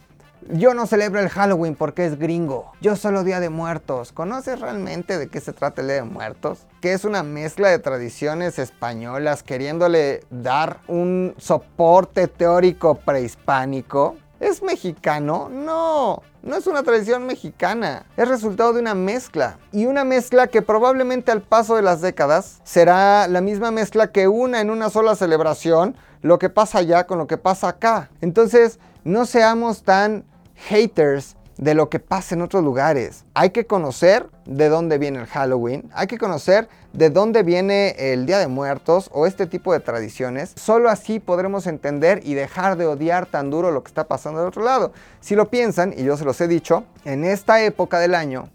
yo 0.47 0.73
no 0.73 0.87
celebro 0.87 1.19
el 1.19 1.29
Halloween 1.29 1.75
porque 1.75 2.05
es 2.05 2.17
gringo. 2.17 2.71
Yo 2.81 2.95
solo 2.95 3.23
Día 3.23 3.39
de 3.39 3.49
Muertos. 3.49 4.11
¿Conoces 4.11 4.59
realmente 4.59 5.17
de 5.17 5.27
qué 5.27 5.39
se 5.39 5.53
trata 5.53 5.81
el 5.81 5.87
Día 5.87 5.97
de 5.97 6.03
Muertos? 6.03 6.65
Que 6.81 6.93
es 6.93 7.05
una 7.05 7.23
mezcla 7.23 7.69
de 7.69 7.79
tradiciones 7.79 8.59
españolas 8.59 9.43
queriéndole 9.43 10.21
dar 10.29 10.79
un 10.87 11.35
soporte 11.37 12.27
teórico 12.27 12.95
prehispánico. 12.95 14.17
¿Es 14.39 14.63
mexicano? 14.63 15.49
No, 15.51 16.23
no 16.43 16.55
es 16.55 16.65
una 16.65 16.83
tradición 16.83 17.25
mexicana. 17.25 18.05
Es 18.15 18.27
resultado 18.27 18.71
de 18.71 18.79
una 18.79 18.95
mezcla. 18.95 19.59
Y 19.73 19.85
una 19.85 20.05
mezcla 20.05 20.47
que 20.47 20.61
probablemente 20.61 21.31
al 21.31 21.41
paso 21.41 21.75
de 21.75 21.81
las 21.81 21.99
décadas 21.99 22.61
será 22.63 23.27
la 23.27 23.41
misma 23.41 23.71
mezcla 23.71 24.11
que 24.11 24.29
una 24.29 24.61
en 24.61 24.69
una 24.69 24.89
sola 24.89 25.15
celebración 25.15 25.95
lo 26.21 26.39
que 26.39 26.49
pasa 26.49 26.79
allá 26.79 27.05
con 27.05 27.17
lo 27.17 27.27
que 27.27 27.37
pasa 27.37 27.69
acá. 27.69 28.09
Entonces, 28.21 28.79
no 29.03 29.25
seamos 29.25 29.83
tan 29.83 30.25
haters 30.67 31.35
de 31.57 31.73
lo 31.73 31.89
que 31.89 31.99
pasa 31.99 32.35
en 32.35 32.41
otros 32.41 32.63
lugares. 32.63 33.25
Hay 33.33 33.49
que 33.49 33.65
conocer 33.65 34.29
de 34.45 34.69
dónde 34.69 34.97
viene 34.97 35.19
el 35.19 35.25
Halloween, 35.27 35.89
hay 35.93 36.07
que 36.07 36.17
conocer 36.17 36.69
de 36.93 37.09
dónde 37.09 37.43
viene 37.43 37.95
el 38.13 38.25
Día 38.25 38.39
de 38.39 38.47
Muertos 38.47 39.09
o 39.13 39.27
este 39.27 39.45
tipo 39.45 39.73
de 39.73 39.81
tradiciones. 39.81 40.53
Solo 40.55 40.89
así 40.89 41.19
podremos 41.19 41.67
entender 41.67 42.21
y 42.23 42.33
dejar 42.33 42.77
de 42.77 42.87
odiar 42.87 43.25
tan 43.25 43.49
duro 43.49 43.71
lo 43.71 43.83
que 43.83 43.89
está 43.89 44.07
pasando 44.07 44.39
del 44.39 44.47
otro 44.47 44.63
lado. 44.63 44.93
Si 45.19 45.35
lo 45.35 45.49
piensan, 45.49 45.93
y 45.95 46.03
yo 46.03 46.15
se 46.15 46.23
los 46.23 46.39
he 46.39 46.47
dicho, 46.47 46.85
en 47.03 47.25
esta 47.25 47.61
época 47.61 47.99
del 47.99 48.15
año, 48.15 48.49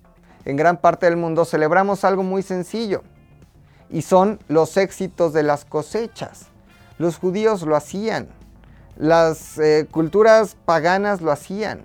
en 0.46 0.56
gran 0.56 0.78
parte 0.78 1.06
del 1.06 1.16
mundo 1.16 1.44
celebramos 1.44 2.04
algo 2.04 2.22
muy 2.22 2.42
sencillo 2.42 3.02
y 3.90 4.02
son 4.02 4.40
los 4.48 4.76
éxitos 4.76 5.32
de 5.32 5.42
las 5.42 5.64
cosechas. 5.66 6.46
Los 6.96 7.18
judíos 7.18 7.62
lo 7.62 7.76
hacían, 7.76 8.28
las 8.96 9.58
eh, 9.58 9.86
culturas 9.90 10.56
paganas 10.64 11.20
lo 11.20 11.32
hacían 11.32 11.84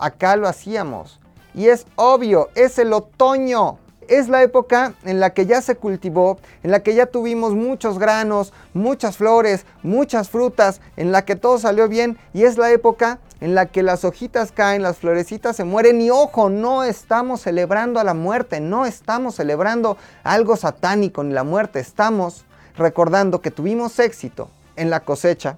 acá 0.00 0.36
lo 0.36 0.48
hacíamos. 0.48 1.20
Y 1.54 1.68
es 1.68 1.86
obvio, 1.94 2.48
es 2.54 2.78
el 2.78 2.92
otoño. 2.92 3.78
Es 4.08 4.28
la 4.28 4.42
época 4.42 4.94
en 5.04 5.20
la 5.20 5.30
que 5.30 5.46
ya 5.46 5.62
se 5.62 5.76
cultivó, 5.76 6.38
en 6.64 6.72
la 6.72 6.80
que 6.80 6.96
ya 6.96 7.06
tuvimos 7.06 7.54
muchos 7.54 7.96
granos, 7.96 8.52
muchas 8.74 9.16
flores, 9.16 9.66
muchas 9.84 10.28
frutas, 10.28 10.80
en 10.96 11.12
la 11.12 11.24
que 11.24 11.36
todo 11.36 11.60
salió 11.60 11.88
bien 11.88 12.18
y 12.34 12.42
es 12.42 12.58
la 12.58 12.72
época 12.72 13.20
en 13.40 13.54
la 13.54 13.66
que 13.66 13.84
las 13.84 14.04
hojitas 14.04 14.50
caen, 14.50 14.82
las 14.82 14.98
florecitas 14.98 15.54
se 15.54 15.62
mueren 15.62 16.00
y 16.00 16.10
ojo, 16.10 16.50
no 16.50 16.82
estamos 16.82 17.42
celebrando 17.42 18.00
a 18.00 18.04
la 18.04 18.14
muerte, 18.14 18.58
no 18.58 18.84
estamos 18.84 19.36
celebrando 19.36 19.96
algo 20.24 20.56
satánico 20.56 21.22
ni 21.22 21.32
la 21.32 21.44
muerte, 21.44 21.78
estamos 21.78 22.44
recordando 22.76 23.40
que 23.40 23.52
tuvimos 23.52 23.96
éxito 24.00 24.50
en 24.74 24.90
la 24.90 25.00
cosecha, 25.00 25.56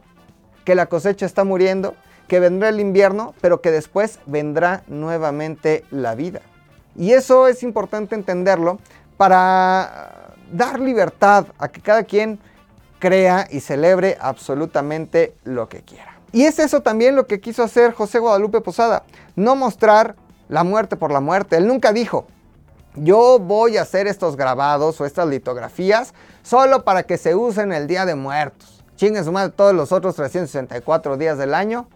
que 0.65 0.75
la 0.75 0.87
cosecha 0.87 1.27
está 1.27 1.45
muriendo 1.45 1.95
que 2.29 2.41
vendrá 2.41 2.69
el 2.69 2.81
invierno, 2.81 3.35
pero 3.41 3.61
que 3.61 3.71
después 3.71 4.19
vendrá 4.27 4.85
nuevamente 4.87 5.85
la 5.91 6.15
vida. 6.15 6.41
Y 6.97 7.13
eso 7.13 7.49
es 7.49 7.63
importante 7.63 8.15
entenderlo 8.15 8.79
para 9.17 10.35
dar 10.53 10.81
libertad 10.81 11.47
a 11.59 11.69
que 11.69 11.81
cada 11.81 12.05
quien 12.05 12.39
crea 12.99 13.49
y 13.51 13.61
celebre 13.61 14.17
absolutamente 14.21 15.35
lo 15.45 15.69
que 15.69 15.83
quiera. 15.83 16.17
Y 16.33 16.45
es 16.45 16.59
eso 16.59 16.81
también 16.81 17.17
lo 17.17 17.27
que 17.27 17.41
quiso 17.41 17.63
hacer 17.63 17.93
José 17.93 18.19
Guadalupe 18.19 18.61
Posada, 18.61 19.05
no 19.37 19.55
mostrar 19.55 20.17
la 20.49 20.65
muerte 20.65 20.97
por 20.97 21.11
la 21.11 21.21
muerte. 21.21 21.57
Él 21.57 21.67
nunca 21.67 21.93
dijo, 21.93 22.27
yo 22.95 23.39
voy 23.39 23.77
a 23.77 23.83
hacer 23.83 24.07
estos 24.07 24.37
grabados 24.37 25.01
o 25.01 25.07
estas 25.07 25.29
litografías 25.29 26.15
solo 26.43 26.85
para 26.85 27.03
que 27.03 27.19
se 27.19 27.35
usen 27.35 27.73
el 27.73 27.87
Día 27.87 28.07
de 28.07 28.15
Muertos. 28.15 28.82
Chinguen 29.03 29.25
su 29.25 29.33
madre 29.33 29.51
todos 29.51 29.75
los 29.75 29.91
otros 29.91 30.15
364 30.15 31.17
días 31.17 31.37
del 31.37 31.55
año 31.55 31.89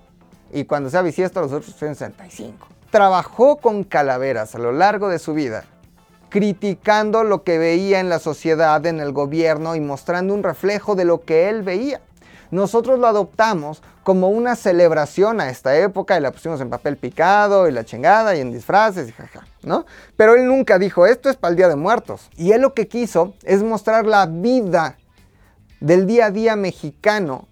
y 0.52 0.64
cuando 0.64 0.90
sea 0.90 1.02
bisiesto 1.02 1.40
los 1.40 1.52
otros 1.52 1.76
65. 1.76 2.66
Trabajó 2.90 3.58
con 3.58 3.84
calaveras 3.84 4.56
a 4.56 4.58
lo 4.58 4.72
largo 4.72 5.08
de 5.08 5.20
su 5.20 5.32
vida, 5.32 5.62
criticando 6.30 7.22
lo 7.22 7.44
que 7.44 7.58
veía 7.58 8.00
en 8.00 8.08
la 8.08 8.18
sociedad, 8.18 8.84
en 8.86 8.98
el 8.98 9.12
gobierno 9.12 9.76
y 9.76 9.80
mostrando 9.80 10.34
un 10.34 10.42
reflejo 10.42 10.96
de 10.96 11.04
lo 11.04 11.20
que 11.20 11.48
él 11.48 11.62
veía. 11.62 12.00
Nosotros 12.50 12.98
lo 12.98 13.06
adoptamos 13.06 13.84
como 14.02 14.28
una 14.28 14.56
celebración 14.56 15.40
a 15.40 15.48
esta 15.48 15.76
época 15.76 16.18
y 16.18 16.20
la 16.20 16.32
pusimos 16.32 16.60
en 16.60 16.70
papel 16.70 16.96
picado 16.96 17.68
y 17.68 17.70
la 17.70 17.84
chingada 17.84 18.34
y 18.34 18.40
en 18.40 18.50
disfraces 18.50 19.08
y 19.08 19.12
jaja, 19.12 19.46
¿no? 19.62 19.86
Pero 20.16 20.34
él 20.34 20.44
nunca 20.44 20.76
dijo, 20.76 21.06
esto 21.06 21.30
es 21.30 21.36
para 21.36 21.50
el 21.52 21.56
Día 21.56 21.68
de 21.68 21.76
Muertos. 21.76 22.28
Y 22.36 22.50
él 22.50 22.62
lo 22.62 22.74
que 22.74 22.88
quiso 22.88 23.34
es 23.44 23.62
mostrar 23.62 24.06
la 24.06 24.26
vida 24.26 24.96
del 25.80 26.06
día 26.06 26.26
a 26.26 26.30
día 26.30 26.56
mexicano 26.56 27.46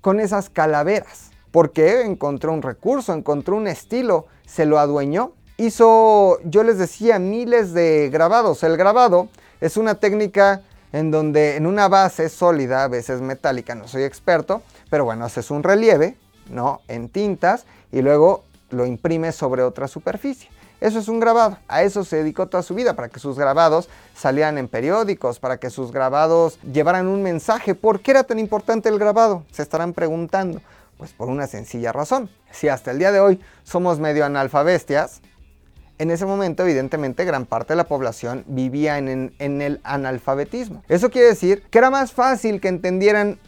con 0.00 0.20
esas 0.20 0.50
calaveras 0.50 1.30
porque 1.50 2.02
encontró 2.02 2.52
un 2.52 2.62
recurso, 2.62 3.12
encontró 3.12 3.56
un 3.56 3.66
estilo, 3.66 4.26
se 4.46 4.66
lo 4.66 4.78
adueñó. 4.78 5.32
Hizo, 5.56 6.38
yo 6.44 6.62
les 6.62 6.78
decía, 6.78 7.18
miles 7.18 7.72
de 7.74 8.08
grabados. 8.10 8.62
El 8.62 8.76
grabado 8.76 9.28
es 9.60 9.76
una 9.76 9.96
técnica 9.96 10.62
en 10.92 11.10
donde 11.10 11.56
en 11.56 11.66
una 11.66 11.88
base 11.88 12.28
sólida, 12.28 12.84
a 12.84 12.88
veces 12.88 13.20
metálica, 13.20 13.74
no 13.74 13.88
soy 13.88 14.04
experto, 14.04 14.62
pero 14.90 15.04
bueno, 15.04 15.24
haces 15.24 15.50
un 15.50 15.62
relieve 15.62 16.16
¿no? 16.50 16.80
En 16.88 17.08
tintas 17.08 17.64
y 17.92 18.02
luego 18.02 18.44
lo 18.70 18.86
imprime 18.86 19.32
sobre 19.32 19.62
otra 19.62 19.88
superficie. 19.88 20.48
Eso 20.80 20.98
es 20.98 21.08
un 21.08 21.20
grabado. 21.20 21.58
A 21.68 21.82
eso 21.82 22.04
se 22.04 22.16
dedicó 22.16 22.48
toda 22.48 22.62
su 22.62 22.74
vida, 22.74 22.94
para 22.94 23.08
que 23.08 23.20
sus 23.20 23.38
grabados 23.38 23.88
salieran 24.14 24.58
en 24.58 24.68
periódicos, 24.68 25.38
para 25.38 25.58
que 25.58 25.70
sus 25.70 25.92
grabados 25.92 26.58
llevaran 26.60 27.06
un 27.06 27.22
mensaje. 27.22 27.74
¿Por 27.74 28.00
qué 28.00 28.12
era 28.12 28.24
tan 28.24 28.38
importante 28.38 28.88
el 28.88 28.98
grabado? 28.98 29.44
Se 29.52 29.62
estarán 29.62 29.92
preguntando. 29.92 30.60
Pues 30.96 31.12
por 31.12 31.28
una 31.28 31.46
sencilla 31.46 31.92
razón. 31.92 32.28
Si 32.50 32.68
hasta 32.68 32.90
el 32.90 32.98
día 32.98 33.12
de 33.12 33.20
hoy 33.20 33.40
somos 33.64 33.98
medio 33.98 34.24
analfabestias, 34.24 35.22
en 36.00 36.10
ese 36.10 36.24
momento 36.24 36.62
evidentemente 36.62 37.26
gran 37.26 37.44
parte 37.44 37.74
de 37.74 37.76
la 37.76 37.84
población 37.84 38.44
vivía 38.46 38.96
en, 38.96 39.34
en, 39.38 39.62
el 39.62 39.80
analfabetismo. 39.84 40.82
Eso 40.88 41.10
quiere 41.10 41.28
decir 41.28 41.62
que 41.70 41.76
era 41.76 41.90
más 41.90 42.12
fácil 42.12 42.60
que 42.60 42.68
entendieran 42.68 43.38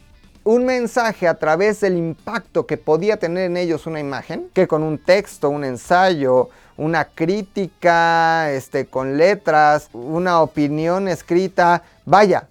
un 0.45 0.65
mensaje 0.65 1.29
a 1.29 1.35
través 1.35 1.81
del 1.81 1.97
impacto 1.97 2.67
que 2.67 2.77
podía 2.77 3.17
tener 3.17 3.45
en 3.45 3.57
ellos 3.57 3.87
una 3.87 4.01
imagen 4.01 4.49
que 4.53 4.67
con 4.67 4.83
un 4.83 4.99
texto, 4.99 5.51
un 5.51 5.65
ensayo, 5.65 6.51
una 6.77 7.05
crítica 7.05 8.51
este, 8.53 8.87
con 8.87 9.17
letras, 9.17 9.89
una 9.93 10.41
opinión 10.41 11.07
escrita. 11.07 11.83
Vaya, 12.05 12.49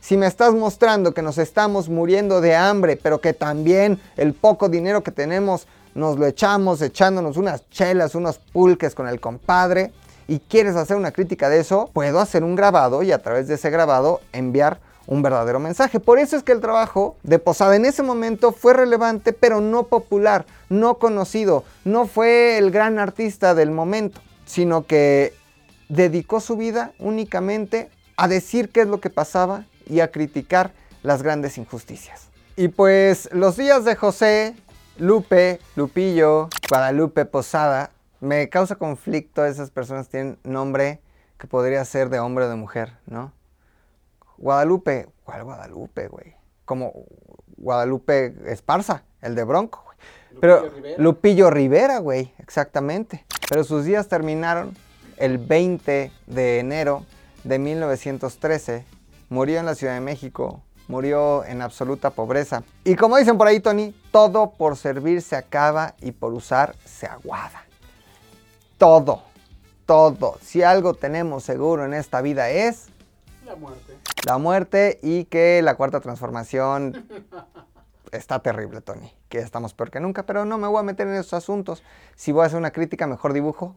si 0.00 0.16
me 0.16 0.26
estás 0.26 0.54
mostrando 0.54 1.14
que 1.14 1.22
nos 1.22 1.38
estamos 1.38 1.88
muriendo 1.88 2.40
de 2.40 2.56
hambre, 2.56 2.96
pero 2.96 3.20
que 3.20 3.32
también 3.32 4.00
el 4.16 4.34
poco 4.34 4.68
dinero 4.68 5.02
que 5.02 5.10
tenemos 5.10 5.66
nos 5.94 6.18
lo 6.18 6.26
echamos 6.26 6.82
echándonos 6.82 7.36
unas 7.36 7.68
chelas, 7.70 8.14
unos 8.14 8.38
pulques 8.38 8.94
con 8.94 9.08
el 9.08 9.20
compadre, 9.20 9.92
y 10.28 10.38
quieres 10.38 10.76
hacer 10.76 10.96
una 10.96 11.10
crítica 11.10 11.48
de 11.48 11.58
eso, 11.58 11.90
puedo 11.92 12.20
hacer 12.20 12.44
un 12.44 12.54
grabado 12.54 13.02
y 13.02 13.10
a 13.10 13.20
través 13.20 13.48
de 13.48 13.54
ese 13.54 13.68
grabado 13.68 14.20
enviar 14.32 14.78
un 15.10 15.22
verdadero 15.22 15.58
mensaje. 15.58 16.00
Por 16.00 16.18
eso 16.18 16.36
es 16.36 16.42
que 16.42 16.52
el 16.52 16.60
trabajo 16.60 17.16
de 17.24 17.38
Posada 17.38 17.76
en 17.76 17.84
ese 17.84 18.02
momento 18.02 18.52
fue 18.52 18.72
relevante, 18.72 19.34
pero 19.34 19.60
no 19.60 19.88
popular, 19.88 20.46
no 20.70 20.94
conocido, 20.94 21.64
no 21.84 22.06
fue 22.06 22.56
el 22.56 22.70
gran 22.70 22.98
artista 22.98 23.54
del 23.54 23.72
momento, 23.72 24.20
sino 24.46 24.86
que 24.86 25.34
dedicó 25.88 26.40
su 26.40 26.56
vida 26.56 26.92
únicamente 27.00 27.90
a 28.16 28.28
decir 28.28 28.70
qué 28.70 28.82
es 28.82 28.86
lo 28.86 29.00
que 29.00 29.10
pasaba 29.10 29.64
y 29.86 29.98
a 30.00 30.12
criticar 30.12 30.72
las 31.02 31.22
grandes 31.22 31.58
injusticias. 31.58 32.28
Y 32.56 32.68
pues 32.68 33.28
los 33.32 33.56
días 33.56 33.84
de 33.84 33.96
José, 33.96 34.54
Lupe, 34.96 35.58
Lupillo, 35.74 36.48
Guadalupe 36.68 37.24
Posada, 37.24 37.90
me 38.20 38.48
causa 38.48 38.76
conflicto 38.76 39.44
esas 39.44 39.70
personas 39.70 40.08
tienen 40.08 40.38
nombre 40.44 41.00
que 41.36 41.48
podría 41.48 41.84
ser 41.84 42.10
de 42.10 42.20
hombre 42.20 42.44
o 42.44 42.48
de 42.48 42.56
mujer, 42.56 42.92
¿no? 43.06 43.32
Guadalupe, 44.40 45.06
¿cuál 45.22 45.44
Guadalupe, 45.44 46.08
güey? 46.08 46.34
Como 46.64 46.92
Guadalupe 47.58 48.34
Esparza, 48.46 49.04
el 49.20 49.34
de 49.34 49.44
Bronco, 49.44 49.82
güey. 49.84 49.98
Pero 50.40 50.70
Lupillo 50.96 51.50
Rivera, 51.50 51.98
güey, 51.98 52.32
exactamente. 52.38 53.26
Pero 53.48 53.64
sus 53.64 53.84
días 53.84 54.08
terminaron 54.08 54.74
el 55.18 55.36
20 55.38 56.10
de 56.26 56.58
enero 56.58 57.04
de 57.44 57.58
1913. 57.58 58.86
Murió 59.28 59.60
en 59.60 59.66
la 59.66 59.74
Ciudad 59.74 59.94
de 59.94 60.00
México, 60.00 60.62
murió 60.88 61.44
en 61.44 61.60
absoluta 61.60 62.10
pobreza. 62.10 62.62
Y 62.84 62.96
como 62.96 63.18
dicen 63.18 63.36
por 63.36 63.46
ahí, 63.46 63.60
Tony, 63.60 63.94
todo 64.10 64.52
por 64.52 64.76
servir 64.76 65.20
se 65.20 65.36
acaba 65.36 65.94
y 66.00 66.12
por 66.12 66.32
usar 66.32 66.74
se 66.86 67.06
aguada. 67.06 67.66
Todo, 68.78 69.22
todo. 69.84 70.38
Si 70.40 70.62
algo 70.62 70.94
tenemos 70.94 71.44
seguro 71.44 71.84
en 71.84 71.92
esta 71.92 72.22
vida 72.22 72.48
es... 72.48 72.89
La 73.50 73.56
muerte 73.56 74.00
la 74.26 74.38
muerte 74.38 74.98
y 75.02 75.24
que 75.24 75.62
la 75.62 75.74
cuarta 75.74 76.00
transformación 76.00 77.06
está 78.12 78.40
terrible, 78.40 78.80
Tony. 78.80 79.12
Que 79.28 79.38
estamos 79.38 79.74
peor 79.74 79.90
que 79.90 80.00
nunca, 80.00 80.24
pero 80.24 80.44
no 80.44 80.58
me 80.58 80.68
voy 80.68 80.80
a 80.80 80.82
meter 80.82 81.06
en 81.06 81.14
esos 81.14 81.34
asuntos. 81.34 81.82
Si 82.16 82.32
voy 82.32 82.42
a 82.42 82.46
hacer 82.46 82.58
una 82.58 82.70
crítica, 82.70 83.06
mejor 83.06 83.32
dibujo 83.32 83.74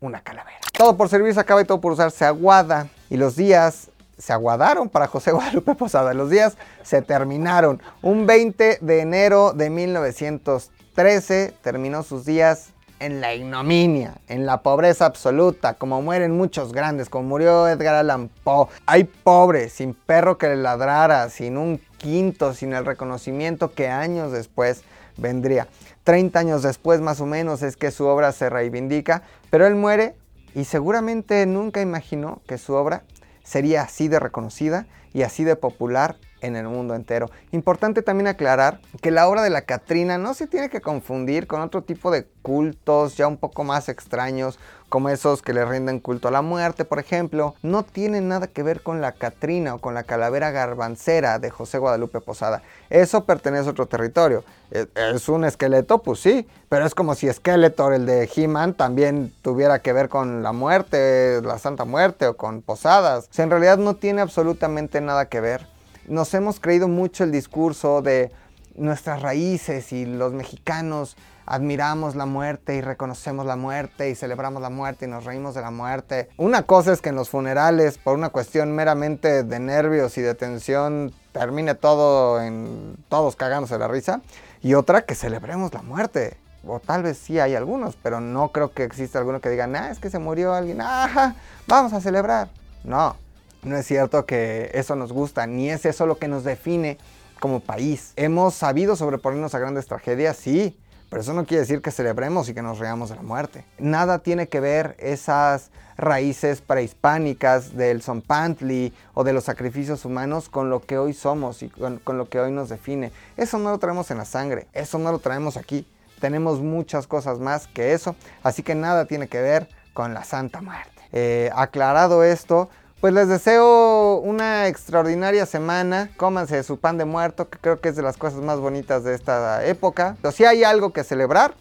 una 0.00 0.20
calavera. 0.22 0.60
Todo 0.76 0.96
por 0.96 1.08
servir 1.08 1.34
se 1.34 1.40
acaba 1.40 1.60
y 1.60 1.64
todo 1.64 1.80
por 1.80 1.92
usarse 1.92 2.24
aguada. 2.24 2.88
Y 3.10 3.16
los 3.16 3.36
días 3.36 3.90
se 4.16 4.32
aguadaron 4.32 4.88
para 4.88 5.06
José 5.06 5.32
Guadalupe 5.32 5.74
Posada. 5.74 6.14
Los 6.14 6.30
días 6.30 6.56
se 6.82 7.02
terminaron. 7.02 7.82
Un 8.02 8.26
20 8.26 8.78
de 8.80 9.00
enero 9.00 9.52
de 9.52 9.70
1913 9.70 11.54
terminó 11.62 12.02
sus 12.02 12.24
días 12.24 12.70
en 13.00 13.20
la 13.20 13.34
ignominia, 13.34 14.14
en 14.28 14.46
la 14.46 14.62
pobreza 14.62 15.06
absoluta, 15.06 15.74
como 15.74 16.02
mueren 16.02 16.36
muchos 16.36 16.72
grandes, 16.72 17.08
como 17.08 17.28
murió 17.28 17.68
Edgar 17.68 17.94
Allan 17.94 18.28
Poe. 18.44 18.68
Hay 18.86 19.04
pobres, 19.04 19.72
sin 19.72 19.94
perro 19.94 20.38
que 20.38 20.48
le 20.48 20.56
ladrara, 20.56 21.28
sin 21.30 21.56
un 21.56 21.80
quinto, 21.98 22.54
sin 22.54 22.72
el 22.72 22.84
reconocimiento 22.84 23.72
que 23.72 23.88
años 23.88 24.32
después 24.32 24.82
vendría. 25.16 25.68
30 26.04 26.38
años 26.38 26.62
después 26.62 27.00
más 27.00 27.20
o 27.20 27.26
menos 27.26 27.62
es 27.62 27.76
que 27.76 27.90
su 27.90 28.06
obra 28.06 28.32
se 28.32 28.48
reivindica, 28.48 29.22
pero 29.50 29.66
él 29.66 29.74
muere 29.74 30.14
y 30.54 30.64
seguramente 30.64 31.44
nunca 31.46 31.80
imaginó 31.80 32.40
que 32.46 32.58
su 32.58 32.74
obra 32.74 33.02
sería 33.42 33.82
así 33.82 34.08
de 34.08 34.20
reconocida 34.20 34.86
y 35.12 35.22
así 35.22 35.44
de 35.44 35.56
popular 35.56 36.16
en 36.40 36.56
el 36.56 36.66
mundo 36.68 36.94
entero. 36.94 37.30
Importante 37.52 38.02
también 38.02 38.28
aclarar 38.28 38.80
que 39.00 39.10
la 39.10 39.28
obra 39.28 39.42
de 39.42 39.50
la 39.50 39.62
Catrina 39.62 40.18
no 40.18 40.34
se 40.34 40.46
tiene 40.46 40.70
que 40.70 40.80
confundir 40.80 41.46
con 41.46 41.60
otro 41.60 41.82
tipo 41.82 42.10
de 42.10 42.26
cultos 42.42 43.16
ya 43.16 43.26
un 43.26 43.36
poco 43.36 43.64
más 43.64 43.88
extraños, 43.88 44.58
como 44.88 45.10
esos 45.10 45.42
que 45.42 45.52
le 45.52 45.64
rinden 45.64 46.00
culto 46.00 46.28
a 46.28 46.30
la 46.30 46.42
muerte, 46.42 46.84
por 46.84 46.98
ejemplo. 46.98 47.54
No 47.62 47.82
tiene 47.82 48.20
nada 48.20 48.46
que 48.46 48.62
ver 48.62 48.82
con 48.82 49.00
la 49.00 49.12
Catrina 49.12 49.74
o 49.74 49.78
con 49.78 49.94
la 49.94 50.04
calavera 50.04 50.50
garbancera 50.50 51.38
de 51.38 51.50
José 51.50 51.78
Guadalupe 51.78 52.20
Posada. 52.20 52.62
Eso 52.88 53.24
pertenece 53.24 53.68
a 53.68 53.72
otro 53.72 53.86
territorio. 53.86 54.44
E, 54.70 54.86
¿Es 54.94 55.28
un 55.28 55.44
esqueleto? 55.44 55.98
Pues 56.02 56.20
sí, 56.20 56.46
pero 56.68 56.86
es 56.86 56.94
como 56.94 57.14
si 57.14 57.30
Skeletor, 57.30 57.92
el 57.92 58.06
de 58.06 58.30
He-Man, 58.34 58.74
también 58.74 59.32
tuviera 59.42 59.80
que 59.80 59.92
ver 59.92 60.08
con 60.08 60.42
la 60.42 60.52
muerte, 60.52 61.40
la 61.42 61.58
Santa 61.58 61.84
Muerte 61.84 62.26
o 62.26 62.36
con 62.36 62.62
Posadas. 62.62 63.28
O 63.36 63.42
en 63.42 63.50
realidad 63.50 63.78
no 63.78 63.94
tiene 63.94 64.22
absolutamente 64.22 65.00
nada 65.00 65.26
que 65.26 65.40
ver 65.40 65.77
nos 66.08 66.32
hemos 66.34 66.60
creído 66.60 66.88
mucho 66.88 67.24
el 67.24 67.32
discurso 67.32 68.02
de 68.02 68.32
nuestras 68.74 69.22
raíces 69.22 69.92
y 69.92 70.06
los 70.06 70.32
mexicanos 70.32 71.16
admiramos 71.46 72.14
la 72.14 72.26
muerte 72.26 72.76
y 72.76 72.80
reconocemos 72.80 73.46
la 73.46 73.56
muerte 73.56 74.10
y 74.10 74.14
celebramos 74.14 74.60
la 74.60 74.70
muerte 74.70 75.06
y 75.06 75.08
nos 75.08 75.24
reímos 75.24 75.54
de 75.54 75.62
la 75.62 75.70
muerte. 75.70 76.28
Una 76.36 76.62
cosa 76.62 76.92
es 76.92 77.00
que 77.00 77.08
en 77.08 77.14
los 77.14 77.30
funerales, 77.30 77.96
por 77.96 78.14
una 78.14 78.28
cuestión 78.28 78.72
meramente 78.72 79.42
de 79.42 79.58
nervios 79.58 80.18
y 80.18 80.20
de 80.20 80.34
tensión, 80.34 81.12
termine 81.32 81.74
todo 81.74 82.42
en 82.42 82.96
todos 83.08 83.34
cagándose 83.34 83.78
la 83.78 83.88
risa. 83.88 84.20
Y 84.60 84.74
otra, 84.74 85.02
que 85.02 85.14
celebremos 85.14 85.72
la 85.72 85.82
muerte. 85.82 86.36
O 86.66 86.80
tal 86.80 87.02
vez 87.02 87.16
sí 87.16 87.38
hay 87.38 87.54
algunos, 87.54 87.96
pero 87.96 88.20
no 88.20 88.52
creo 88.52 88.72
que 88.72 88.84
exista 88.84 89.18
alguno 89.18 89.40
que 89.40 89.48
diga, 89.48 89.68
ah, 89.74 89.90
es 89.90 90.00
que 90.00 90.10
se 90.10 90.18
murió 90.18 90.52
alguien, 90.52 90.80
ajá, 90.80 91.34
vamos 91.66 91.92
a 91.92 92.00
celebrar. 92.00 92.48
No, 92.84 93.16
no 93.62 93.76
es 93.76 93.86
cierto 93.86 94.26
que 94.26 94.70
eso 94.74 94.96
nos 94.96 95.12
gusta, 95.12 95.46
ni 95.46 95.70
es 95.70 95.84
eso 95.84 96.06
lo 96.06 96.18
que 96.18 96.28
nos 96.28 96.44
define 96.44 96.98
como 97.40 97.60
país. 97.60 98.12
Hemos 98.16 98.54
sabido 98.54 98.96
sobreponernos 98.96 99.54
a 99.54 99.58
grandes 99.58 99.86
tragedias, 99.86 100.36
sí, 100.36 100.76
pero 101.08 101.22
eso 101.22 101.32
no 101.32 101.46
quiere 101.46 101.62
decir 101.62 101.80
que 101.80 101.90
celebremos 101.90 102.48
y 102.48 102.54
que 102.54 102.62
nos 102.62 102.78
reamos 102.78 103.08
de 103.08 103.16
la 103.16 103.22
muerte. 103.22 103.64
Nada 103.78 104.18
tiene 104.18 104.48
que 104.48 104.60
ver 104.60 104.94
esas 104.98 105.70
raíces 105.96 106.60
prehispánicas 106.60 107.74
del 107.74 108.02
Zompantli 108.02 108.92
o 109.14 109.24
de 109.24 109.32
los 109.32 109.44
sacrificios 109.44 110.04
humanos 110.04 110.48
con 110.48 110.70
lo 110.70 110.80
que 110.80 110.98
hoy 110.98 111.14
somos 111.14 111.62
y 111.62 111.70
con, 111.70 112.00
lo 112.06 112.28
que 112.28 112.40
hoy 112.40 112.52
nos 112.52 112.68
define. 112.68 113.10
Eso 113.36 113.58
no 113.58 113.70
lo 113.70 113.78
traemos 113.78 114.10
en 114.10 114.18
la 114.18 114.24
sangre, 114.24 114.68
eso 114.72 114.98
no 114.98 115.10
lo 115.10 115.18
traemos 115.18 115.56
aquí. 115.56 115.86
Tenemos 116.20 116.60
muchas 116.60 117.06
cosas 117.06 117.38
más 117.38 117.66
que 117.68 117.92
eso, 117.92 118.14
así 118.42 118.62
que 118.62 118.74
nada 118.74 119.06
tiene 119.06 119.28
que 119.28 119.40
ver 119.40 119.68
con 119.94 120.14
la 120.14 120.24
Santa 120.24 120.60
Muerte. 120.60 120.90
Eh, 121.12 121.50
aclarado 121.54 122.22
esto, 122.22 122.68
pues 123.00 123.14
les 123.14 123.28
deseo 123.28 124.16
una 124.16 124.66
extraordinaria 124.66 125.46
semana. 125.46 126.10
Cómanse 126.16 126.62
su 126.62 126.78
pan 126.78 126.98
de 126.98 127.04
muerto, 127.04 127.48
que 127.48 127.58
creo 127.58 127.80
que 127.80 127.90
es 127.90 127.96
de 127.96 128.02
las 128.02 128.16
cosas 128.16 128.40
más 128.40 128.58
bonitas 128.58 129.04
de 129.04 129.14
esta 129.14 129.64
época. 129.64 130.16
Pero 130.20 130.32
si 130.32 130.44
hay 130.44 130.64
algo 130.64 130.92
que 130.92 131.04
celebrar, 131.04 131.54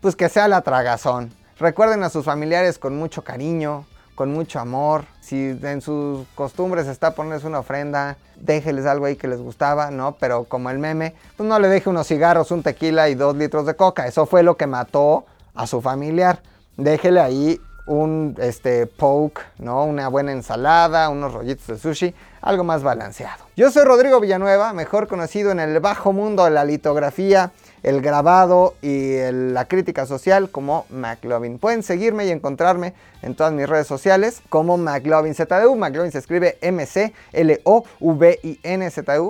pues 0.00 0.14
que 0.14 0.28
sea 0.28 0.46
la 0.46 0.60
tragazón. 0.60 1.32
Recuerden 1.58 2.04
a 2.04 2.08
sus 2.08 2.24
familiares 2.24 2.78
con 2.78 2.96
mucho 2.96 3.24
cariño, 3.24 3.84
con 4.14 4.32
mucho 4.32 4.60
amor. 4.60 5.06
Si 5.20 5.58
en 5.60 5.80
sus 5.80 6.24
costumbres 6.36 6.86
está 6.86 7.16
ponerles 7.16 7.42
una 7.42 7.58
ofrenda, 7.58 8.16
déjeles 8.36 8.86
algo 8.86 9.06
ahí 9.06 9.16
que 9.16 9.26
les 9.26 9.40
gustaba, 9.40 9.90
¿no? 9.90 10.16
Pero 10.20 10.44
como 10.44 10.70
el 10.70 10.78
meme, 10.78 11.14
pues 11.36 11.48
no 11.48 11.58
le 11.58 11.66
deje 11.66 11.90
unos 11.90 12.06
cigarros, 12.06 12.52
un 12.52 12.62
tequila 12.62 13.08
y 13.08 13.16
dos 13.16 13.36
litros 13.36 13.66
de 13.66 13.74
coca. 13.74 14.06
Eso 14.06 14.24
fue 14.24 14.44
lo 14.44 14.56
que 14.56 14.68
mató 14.68 15.26
a 15.56 15.66
su 15.66 15.80
familiar. 15.80 16.42
Déjele 16.76 17.20
ahí 17.20 17.60
un 17.88 18.36
este, 18.38 18.86
poke, 18.86 19.40
¿no? 19.58 19.84
Una 19.84 20.08
buena 20.08 20.32
ensalada, 20.32 21.08
unos 21.08 21.32
rollitos 21.32 21.66
de 21.66 21.78
sushi, 21.78 22.14
algo 22.42 22.62
más 22.62 22.82
balanceado. 22.82 23.44
Yo 23.56 23.70
soy 23.70 23.84
Rodrigo 23.84 24.20
Villanueva, 24.20 24.72
mejor 24.72 25.08
conocido 25.08 25.50
en 25.50 25.58
el 25.58 25.80
bajo 25.80 26.12
mundo 26.12 26.44
de 26.44 26.50
la 26.50 26.64
litografía, 26.64 27.50
el 27.82 28.00
grabado 28.02 28.74
y 28.82 29.16
la 29.30 29.64
crítica 29.64 30.04
social 30.06 30.50
como 30.50 30.84
McLovin. 30.90 31.58
Pueden 31.58 31.82
seguirme 31.82 32.26
y 32.26 32.30
encontrarme 32.30 32.92
en 33.22 33.34
todas 33.34 33.52
mis 33.52 33.68
redes 33.68 33.86
sociales 33.86 34.42
como 34.48 34.76
McLovin 34.76 35.34
ZDU. 35.34 35.74
McLovin 35.74 36.12
se 36.12 36.18
escribe 36.18 36.58
M-C-L-O-V-I-N-Z-U, 36.60 37.14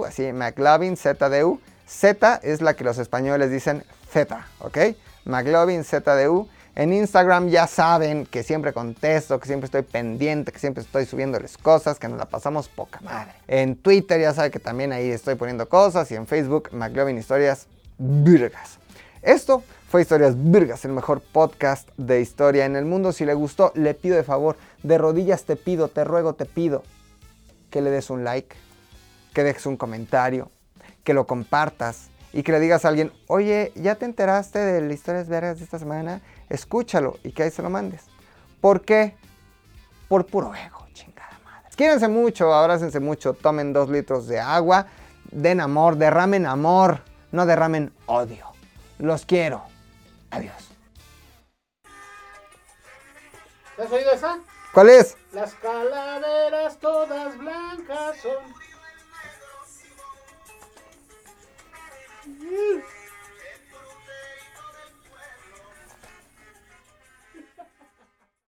así 0.04 0.32
McLovin 0.32 0.96
ZDU. 0.96 1.61
Z 1.86 2.40
es 2.42 2.61
la 2.61 2.74
que 2.74 2.84
los 2.84 2.98
españoles 2.98 3.50
dicen 3.50 3.84
Z, 4.12 4.46
¿ok? 4.61 4.78
McLovin 5.24 5.84
ZDU. 5.84 6.48
En 6.78 6.92
Instagram 6.92 7.48
ya 7.48 7.66
saben 7.66 8.24
que 8.24 8.44
siempre 8.44 8.72
contesto, 8.72 9.40
que 9.40 9.48
siempre 9.48 9.64
estoy 9.64 9.82
pendiente, 9.82 10.52
que 10.52 10.60
siempre 10.60 10.84
estoy 10.84 11.06
subiéndoles 11.06 11.58
cosas, 11.58 11.98
que 11.98 12.06
nos 12.06 12.18
la 12.18 12.26
pasamos 12.26 12.68
poca 12.68 13.00
madre. 13.00 13.32
En 13.48 13.74
Twitter 13.74 14.20
ya 14.20 14.32
saben 14.32 14.52
que 14.52 14.60
también 14.60 14.92
ahí 14.92 15.10
estoy 15.10 15.34
poniendo 15.34 15.68
cosas 15.68 16.08
y 16.12 16.14
en 16.14 16.28
Facebook 16.28 16.68
McLovin 16.70 17.18
Historias 17.18 17.66
Virgas. 17.98 18.78
Esto 19.22 19.64
fue 19.88 20.02
Historias 20.02 20.34
Virgas, 20.36 20.84
el 20.84 20.92
mejor 20.92 21.20
podcast 21.20 21.88
de 21.96 22.20
historia 22.20 22.64
en 22.64 22.76
el 22.76 22.84
mundo. 22.84 23.10
Si 23.10 23.24
le 23.24 23.34
gustó, 23.34 23.72
le 23.74 23.94
pido 23.94 24.14
de 24.14 24.22
favor, 24.22 24.56
de 24.84 24.98
rodillas 24.98 25.42
te 25.42 25.56
pido, 25.56 25.88
te 25.88 26.04
ruego, 26.04 26.34
te 26.34 26.44
pido 26.44 26.84
que 27.70 27.82
le 27.82 27.90
des 27.90 28.08
un 28.08 28.22
like, 28.22 28.54
que 29.34 29.42
dejes 29.42 29.66
un 29.66 29.76
comentario, 29.76 30.52
que 31.02 31.12
lo 31.12 31.26
compartas 31.26 32.06
y 32.32 32.44
que 32.44 32.52
le 32.52 32.60
digas 32.60 32.84
a 32.84 32.88
alguien, 32.88 33.10
oye, 33.26 33.72
¿ya 33.74 33.96
te 33.96 34.04
enteraste 34.04 34.60
de 34.60 34.80
las 34.80 34.92
historias 34.92 35.28
vergas 35.28 35.58
de 35.58 35.64
esta 35.64 35.80
semana? 35.80 36.20
Escúchalo 36.49 37.18
y 37.22 37.32
que 37.32 37.44
ahí 37.44 37.51
se 37.51 37.62
lo 37.62 37.70
mandes. 37.70 38.05
¿Por 38.61 38.82
qué? 38.82 39.16
Por 40.09 40.26
puro 40.26 40.55
ego, 40.55 40.86
chingada 40.92 41.38
madre. 41.44 41.68
Quídense 41.76 42.09
mucho, 42.09 42.53
abrácense 42.53 43.01
mucho, 43.01 43.34
tomen 43.34 43.72
dos 43.72 43.88
litros 43.88 44.26
de 44.26 44.40
agua, 44.40 44.86
den 45.30 45.61
amor, 45.61 45.96
derramen 45.96 46.46
amor, 46.46 47.03
no 47.32 47.46
derramen 47.46 47.92
odio. 48.07 48.46
Los 48.99 49.26
quiero. 49.26 49.62
Adiós. 50.30 50.68
¿Te 53.76 53.82
has 53.82 53.92
oído 53.92 54.11
esa? 54.11 54.38
¿Cuál 54.72 54.90
es? 54.90 55.16
Las 55.32 55.55
calaveras 55.55 56.78
todas 56.78 57.38
blancas 57.38 58.16
son. 58.20 58.68